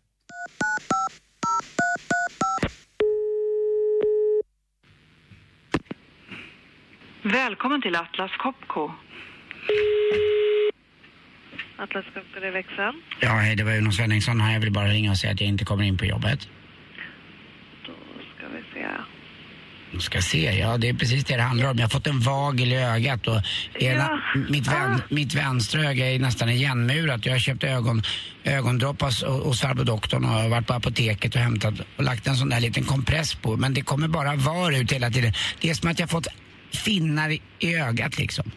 Välkommen 7.23 7.83
till 7.83 7.97
Atlas 7.97 8.31
Copco. 8.39 8.91
Atlas 11.79 12.05
Copco, 12.15 12.41
det 12.41 12.47
är 12.47 12.53
växeln. 12.53 13.03
Ja, 13.21 13.29
hej, 13.37 13.57
det 13.57 13.65
var 13.65 13.77
Uno 13.77 13.93
Svenningsson 13.93 14.41
här. 14.41 14.53
Jag 14.53 14.61
vill 14.61 14.73
bara 14.73 14.89
ringa 14.89 15.11
och 15.11 15.17
säga 15.19 15.33
att 15.33 15.41
jag 15.41 15.49
inte 15.49 15.65
kommer 15.65 15.85
in 15.85 15.99
på 15.99 16.05
jobbet. 16.05 16.49
Då 17.87 17.93
ska 18.37 18.47
vi 18.57 18.63
se. 18.81 18.87
Jag 19.93 20.03
ska 20.03 20.21
se, 20.23 20.59
ja 20.59 20.77
det 20.79 20.89
är 20.89 20.95
precis 20.95 21.25
det 21.25 21.37
det 21.37 21.43
handlar 21.43 21.71
om. 21.71 21.77
Jag 21.79 21.85
har 21.85 21.91
fått 21.91 22.07
en 22.07 22.21
vagel 22.21 22.73
i 22.73 22.77
ögat 22.77 23.27
och 23.27 23.41
ena, 23.75 24.23
mitt, 24.49 24.67
vän, 24.67 25.03
mitt 25.09 25.35
vänstra 25.35 25.81
öga 25.85 26.11
är 26.11 26.19
nästan 26.19 26.49
igenmurat. 26.49 27.27
Jag 27.27 27.33
har 27.33 27.39
köpt 27.39 27.65
ögon, 27.65 28.03
ögondroppar 28.45 29.07
hos- 29.45 29.61
farbror 29.61 29.85
doktorn 29.85 30.25
och 30.25 30.51
varit 30.51 30.67
på 30.67 30.73
apoteket 30.75 31.35
och 31.35 31.41
hämtat 31.41 31.75
och 31.97 32.05
lagt 32.05 32.27
en 32.27 32.37
sån 32.37 32.49
där 32.49 32.61
liten 32.61 32.85
compress 32.85 33.35
på. 33.35 33.57
Men 33.57 33.75
det 33.75 33.83
kommer 33.83 34.09
bara 34.09 34.35
var 34.37 34.73
ut 34.73 34.93
hela 34.93 35.11
tiden. 35.11 35.33
Det 35.61 35.71
är 35.71 35.75
som 35.75 35.91
att 35.91 35.99
jag 35.99 36.11
fått 36.11 36.27
finnar 36.73 37.31
i, 37.31 37.43
i 37.59 37.75
ögat 37.75 38.19
liksom. 38.19 38.51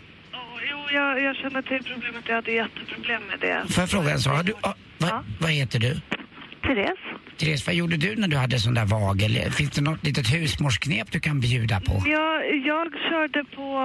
Jag, 0.91 1.21
jag 1.21 1.35
känner 1.35 1.61
till 1.61 1.83
problemet. 1.83 2.23
Jag 2.27 2.35
hade 2.35 2.51
jätteproblem 2.51 3.21
med 3.23 3.39
det. 3.39 3.73
Får 3.73 3.81
jag 3.81 3.89
fråga 3.89 4.11
en 4.11 4.19
sak? 4.19 4.45
Du, 4.45 4.53
ah, 4.61 4.73
vad, 4.97 5.25
vad 5.39 5.51
heter 5.51 5.79
du? 5.79 6.01
Therese? 6.61 6.99
Therese, 7.37 7.67
vad 7.67 7.75
gjorde 7.75 7.97
du 7.97 8.15
när 8.15 8.27
du 8.27 8.37
hade 8.37 8.59
sån 8.59 8.73
där 8.73 8.85
vagel? 8.85 9.51
Finns 9.51 9.71
det 9.71 9.81
något 9.81 10.03
litet 10.03 10.33
husmorsknep 10.33 11.11
du 11.11 11.19
kan 11.19 11.39
bjuda 11.39 11.79
på? 11.79 12.03
Jag, 12.05 12.57
jag 12.65 12.93
körde 13.09 13.43
på... 13.43 13.79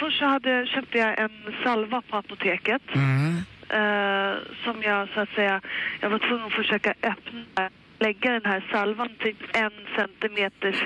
Först 0.00 0.20
hade, 0.20 0.66
köpte 0.66 0.98
jag 0.98 1.18
en 1.18 1.30
salva 1.64 2.02
på 2.10 2.16
apoteket. 2.16 2.82
Mm. 2.94 3.36
eh, 3.68 4.34
som 4.64 4.82
jag 4.82 5.08
så 5.14 5.20
att 5.20 5.28
säga... 5.28 5.60
Jag 6.00 6.10
var 6.10 6.18
tvungen 6.18 6.46
att 6.46 6.52
försöka 6.52 6.90
öppna, 6.90 7.70
lägga 7.98 8.30
den 8.32 8.44
här 8.44 8.68
salvan 8.72 9.08
typ 9.24 9.36
en 9.56 9.70
centimeters 9.96 10.76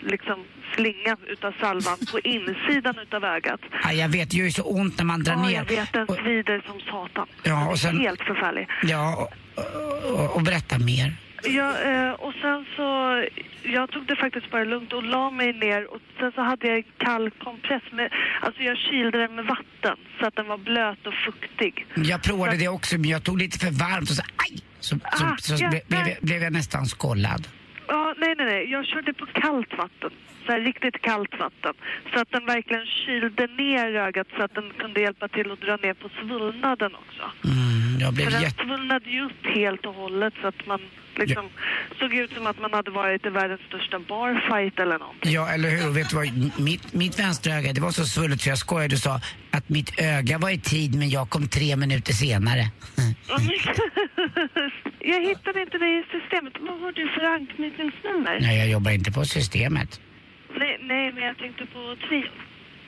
liksom 0.00 0.44
slinga 0.74 1.16
utav 1.26 1.52
salvan 1.60 1.98
på 2.12 2.18
insidan 2.24 2.98
utav 2.98 3.24
ögat. 3.24 3.60
Ja, 3.84 3.92
jag 3.92 4.08
vet, 4.08 4.30
det 4.30 4.36
gör 4.36 4.44
ju 4.44 4.50
så 4.52 4.62
ont 4.62 4.98
när 4.98 5.04
man 5.04 5.22
drar 5.22 5.32
Ja, 5.34 5.42
ner. 5.42 5.54
jag 5.54 5.64
vet. 5.64 5.92
Den 5.92 6.06
svider 6.06 6.62
som 6.66 6.80
satan. 6.80 7.26
Ja, 7.42 7.68
och 7.70 7.78
sen- 7.78 8.00
Helt 8.00 8.20
förfärlig. 8.22 8.68
Ja, 8.82 9.30
och, 9.56 10.20
och, 10.20 10.36
och 10.36 10.42
berätta 10.42 10.78
mer. 10.78 11.12
Ja, 11.44 11.80
eh, 11.80 12.12
och 12.12 12.32
sen 12.42 12.66
så... 12.76 12.88
Jag 13.62 13.90
tog 13.90 14.06
det 14.06 14.16
faktiskt 14.16 14.50
bara 14.50 14.64
lugnt 14.64 14.92
och 14.92 15.02
la 15.02 15.30
mig 15.30 15.52
ner 15.52 15.94
och 15.94 16.00
sen 16.18 16.32
så 16.32 16.40
hade 16.40 16.66
jag 16.66 16.76
en 16.76 16.84
kall 16.98 17.30
kompress 17.30 17.82
med... 17.92 18.12
Alltså 18.40 18.62
jag 18.62 18.76
kylde 18.78 19.18
den 19.18 19.34
med 19.34 19.44
vatten 19.44 19.96
så 20.20 20.26
att 20.26 20.36
den 20.36 20.46
var 20.46 20.58
blöt 20.58 21.06
och 21.06 21.14
fuktig. 21.14 21.86
Jag 21.94 22.22
provade 22.22 22.56
det 22.56 22.68
också, 22.68 22.98
men 22.98 23.10
jag 23.10 23.24
tog 23.24 23.38
lite 23.38 23.58
för 23.58 23.70
varmt 23.70 24.10
och 24.10 24.16
så 24.16 24.22
aj! 24.22 24.58
Så, 24.80 24.96
så, 25.12 25.24
Ah, 25.26 25.36
så, 25.38 25.54
ja, 25.64 25.68
ble, 25.70 25.80
blev, 25.88 26.16
blev 26.22 26.42
jag 26.42 26.52
nästan 26.52 26.86
skållad. 26.86 27.48
Ja, 27.88 28.14
nej, 28.18 28.34
nej, 28.38 28.46
nej. 28.46 28.70
Jag 28.70 28.86
körde 28.86 29.12
på 29.12 29.26
kallt 29.26 29.72
vatten. 29.78 30.10
Så 30.46 30.52
här 30.52 30.60
riktigt 30.60 31.02
kallt 31.02 31.38
vatten. 31.38 31.74
Så 32.14 32.20
att 32.20 32.30
den 32.30 32.46
verkligen 32.46 32.86
kylde 32.86 33.46
ner 33.46 33.94
ögat 33.94 34.26
så 34.36 34.42
att 34.42 34.54
den 34.54 34.72
kunde 34.78 35.00
hjälpa 35.00 35.28
till 35.28 35.52
att 35.52 35.60
dra 35.60 35.76
ner 35.76 35.94
på 35.94 36.08
svullnaden 36.08 36.94
också. 36.94 37.22
Mm, 37.44 38.00
jag 38.00 38.08
För 38.08 38.14
blev 38.16 38.30
den 38.30 38.42
jätte... 38.42 38.64
svullnade 38.64 39.10
ju 39.10 39.24
upp 39.24 39.46
helt 39.54 39.86
och 39.86 39.94
hållet 39.94 40.34
så 40.42 40.46
att 40.48 40.66
man 40.66 40.80
liksom 41.20 41.48
såg 41.98 42.14
ut 42.14 42.32
som 42.32 42.46
att 42.46 42.60
man 42.60 42.72
hade 42.72 42.90
varit 42.90 43.26
i 43.26 43.28
världens 43.28 43.60
största 43.60 43.98
barfight 43.98 44.80
eller 44.80 44.98
något. 44.98 45.16
Ja, 45.22 45.48
eller 45.48 45.70
hur? 45.70 45.88
Och 45.88 45.96
vet 45.96 46.10
du 46.10 46.16
vad? 46.16 46.60
Mitt, 46.60 46.92
mitt 46.92 47.18
vänstra 47.18 47.54
öga, 47.54 47.72
det 47.72 47.80
var 47.80 47.90
så 47.90 48.04
svullet 48.04 48.40
så 48.40 48.48
jag 48.48 48.58
skojade 48.58 48.94
och 48.94 49.00
sa 49.00 49.20
att 49.50 49.68
mitt 49.68 50.00
öga 50.00 50.38
var 50.38 50.50
i 50.50 50.58
tid 50.58 50.94
men 50.94 51.10
jag 51.10 51.30
kom 51.30 51.48
tre 51.48 51.76
minuter 51.76 52.12
senare. 52.12 52.60
jag 54.98 55.20
hittade 55.28 55.60
inte 55.60 55.78
dig 55.78 55.98
i 56.00 56.04
systemet. 56.20 56.52
Vad 56.60 56.80
har 56.80 56.92
du 56.92 57.08
för 57.08 57.24
anknytningsnummer? 57.24 58.38
Nej, 58.40 58.58
jag 58.58 58.68
jobbar 58.68 58.90
inte 58.90 59.12
på 59.12 59.24
systemet. 59.24 60.00
Nej, 60.58 60.78
nej, 60.82 61.12
men 61.12 61.22
jag 61.22 61.38
tänkte 61.38 61.66
på 61.66 61.96
Trio. 62.08 62.28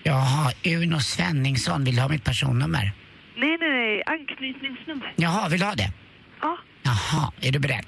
Jaha, 0.02 0.52
Uno 0.64 1.00
Svenningsson, 1.00 1.84
vill 1.84 1.96
du 1.96 2.02
ha 2.02 2.08
mitt 2.08 2.24
personnummer? 2.24 2.92
Nej, 3.36 3.56
nej, 3.60 3.70
nej. 3.70 4.02
Anknytningsnummer. 4.06 5.12
Jaha, 5.16 5.48
vill 5.48 5.60
du 5.60 5.66
ha 5.66 5.74
det? 5.74 5.90
Ja. 6.40 6.58
Jaha, 6.82 7.32
är 7.40 7.52
du 7.52 7.58
beredd? 7.58 7.86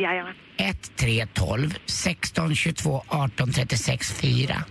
Jajamän. 0.00 0.34
1, 0.56 0.96
3, 0.96 1.26
12, 1.34 1.74
16, 1.86 2.54
22, 2.54 3.04
18, 3.08 3.52
36, 3.52 4.12
4. 4.12 4.64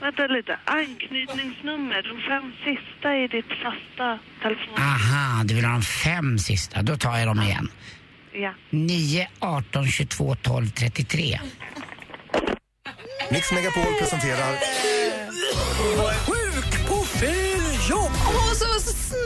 Vänta 0.00 0.26
lite. 0.26 0.58
Anknytningsnummer. 0.64 2.02
De 2.02 2.20
fem 2.28 2.52
sista 2.64 3.16
i 3.16 3.28
ditt 3.28 3.52
fasta 3.62 4.18
telefon. 4.42 4.74
Aha, 4.78 5.44
du 5.44 5.54
vill 5.54 5.64
ha 5.64 5.72
de 5.72 5.82
fem 5.82 6.38
sista. 6.38 6.82
Då 6.82 6.96
tar 6.96 7.18
jag 7.18 7.28
dem 7.28 7.42
igen. 7.42 7.68
Ja. 8.32 8.54
9, 8.70 9.28
18, 9.38 9.86
22, 9.86 10.34
12, 10.34 10.70
33. 10.70 11.40
Mix 13.30 13.52
Megapol 13.52 13.94
presenterar 13.98 14.54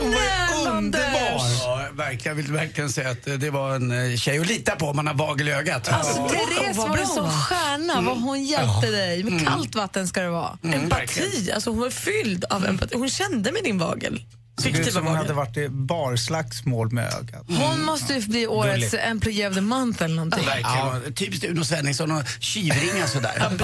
på 0.01 0.05
fel 0.13 0.13
jobb! 0.15 0.51
Och 0.51 0.57
så 0.57 0.63
snäll 0.63 0.77
Anders! 0.77 1.63
Ja, 1.63 1.87
verkligen, 1.93 2.37
jag 2.37 2.43
vill 2.45 2.53
verkligen 2.53 2.91
säga 2.93 3.11
att 3.11 3.25
det 3.41 3.51
var 3.51 3.75
en 3.75 4.11
eh, 4.13 4.17
tjej 4.17 4.39
att 4.39 4.47
lita 4.49 4.77
på 4.77 4.87
om 4.87 4.97
man 4.97 5.07
har 5.07 5.15
vagel 5.15 5.49
i 5.49 5.53
ögat. 5.53 5.89
Alltså, 5.93 6.29
Therese 6.29 6.77
var 6.77 6.97
en 6.99 7.07
sån 7.07 7.31
stjärna, 7.31 8.01
vad 8.01 8.21
hon 8.21 8.45
hjälpte 8.45 8.91
dig. 8.91 9.25
Med 9.25 9.33
Mm. 9.33 9.45
kallt 9.45 9.75
vatten 9.75 10.09
ska 10.09 10.21
det 10.21 10.29
vara. 10.31 10.59
empati. 10.63 11.51
Alltså 11.55 11.71
hon 11.71 11.81
var 11.81 11.91
fylld 11.91 12.45
av 12.45 12.67
empati. 12.67 12.97
Hon 12.99 13.09
kände 13.11 13.53
med 13.53 13.65
din 13.65 13.79
vagel. 13.79 14.23
Fiktiva 14.63 14.91
som 14.91 15.07
hon 15.07 15.17
hade 15.17 15.33
varit 15.33 15.57
i 15.57 15.69
barslagsmål 15.69 16.93
med 16.93 17.05
ögat. 17.15 17.45
Hon 17.49 17.83
måste 17.85 18.15
ju 18.15 18.21
bli 18.29 18.47
årets 18.47 18.75
Gulligt. 18.75 18.95
employee 18.95 19.49
of 19.49 19.55
the 19.55 19.61
month 19.61 20.03
eller 20.03 20.15
någonting. 20.15 20.45
Verkligen. 20.47 21.15
Typiskt 21.15 21.45
Uno 21.45 21.65
Svenningsson 21.65 22.11
och 22.11 22.23
tjyvringa 22.41 23.07
sådär. 23.07 23.57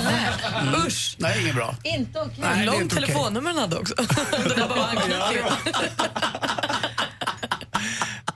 Mm. 0.63 0.75
Usch! 0.87 1.17
Det 1.19 1.27
är 1.27 1.41
inget 1.41 1.55
bra. 1.55 1.77
Inte 1.85 2.21
okej. 2.21 2.35
Nej, 2.39 2.57
det 2.57 2.63
är 2.63 2.67
Långt 2.67 2.95
telefonnummer 2.95 3.51
hon 3.51 3.61
hade 3.61 3.77
också. 3.77 3.95
det 4.55 4.61
var 4.61 4.69
bara 4.69 4.87
anknytningen. 4.87 5.45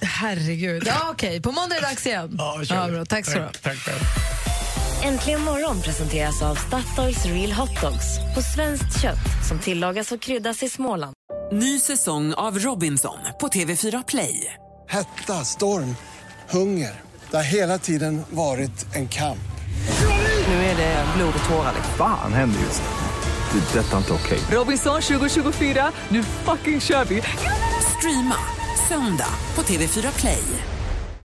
Herregud. 0.00 0.82
Ja, 0.86 1.08
okej. 1.10 1.40
På 1.42 1.52
måndag 1.52 1.76
är 1.76 1.80
det 1.80 1.86
dags 1.86 2.06
igen. 2.06 2.34
Ja, 2.38 2.56
vi. 2.60 2.92
bra. 2.92 3.04
Tack 3.04 3.24
så 3.26 3.32
du 3.32 3.40
ha. 3.40 3.50
Tack 3.62 3.78
själv. 3.78 3.98
Äntligen 5.04 5.40
morgon 5.40 5.80
presenteras 5.80 6.42
av 6.42 6.54
Statoils 6.54 7.26
Real 7.26 7.52
Hot 7.52 7.80
Dogs 7.80 8.18
på 8.34 8.42
svenskt 8.42 9.02
kött 9.02 9.46
som 9.48 9.58
tillagas 9.58 10.12
och 10.12 10.20
kryddas 10.20 10.62
i 10.62 10.68
Småland. 10.68 11.14
Ny 11.52 11.80
säsong 11.80 12.34
av 12.34 12.58
Robinson 12.58 13.18
på 13.40 13.48
TV4 13.48 14.04
Play. 14.08 14.54
Hetta, 14.88 15.32
storm, 15.32 15.96
hunger. 16.50 17.00
Det 17.30 17.36
har 17.36 17.44
hela 17.44 17.78
tiden 17.78 18.22
varit 18.30 18.94
en 18.94 19.08
kamp. 19.08 19.38
Nu 20.48 20.54
är 20.54 20.76
det 20.76 21.04
blod 21.16 21.34
och 21.42 21.48
tårar. 21.48 21.72
liksom. 21.76 21.94
Fan 21.98 22.32
händer 22.32 22.60
just 22.60 22.82
nu. 22.82 23.60
Det. 23.60 23.78
är 23.78 23.82
Detta 23.82 23.92
är 23.92 23.98
inte 23.98 24.12
okej. 24.12 24.38
Robinson 24.50 25.00
2024, 25.00 25.92
nu 26.08 26.22
fucking 26.22 26.80
kör 26.80 27.04
vi! 27.04 27.22
Streama 27.98 28.36
söndag 28.88 29.30
på 29.54 29.62
TV4 29.62 30.20
Play. 30.20 30.42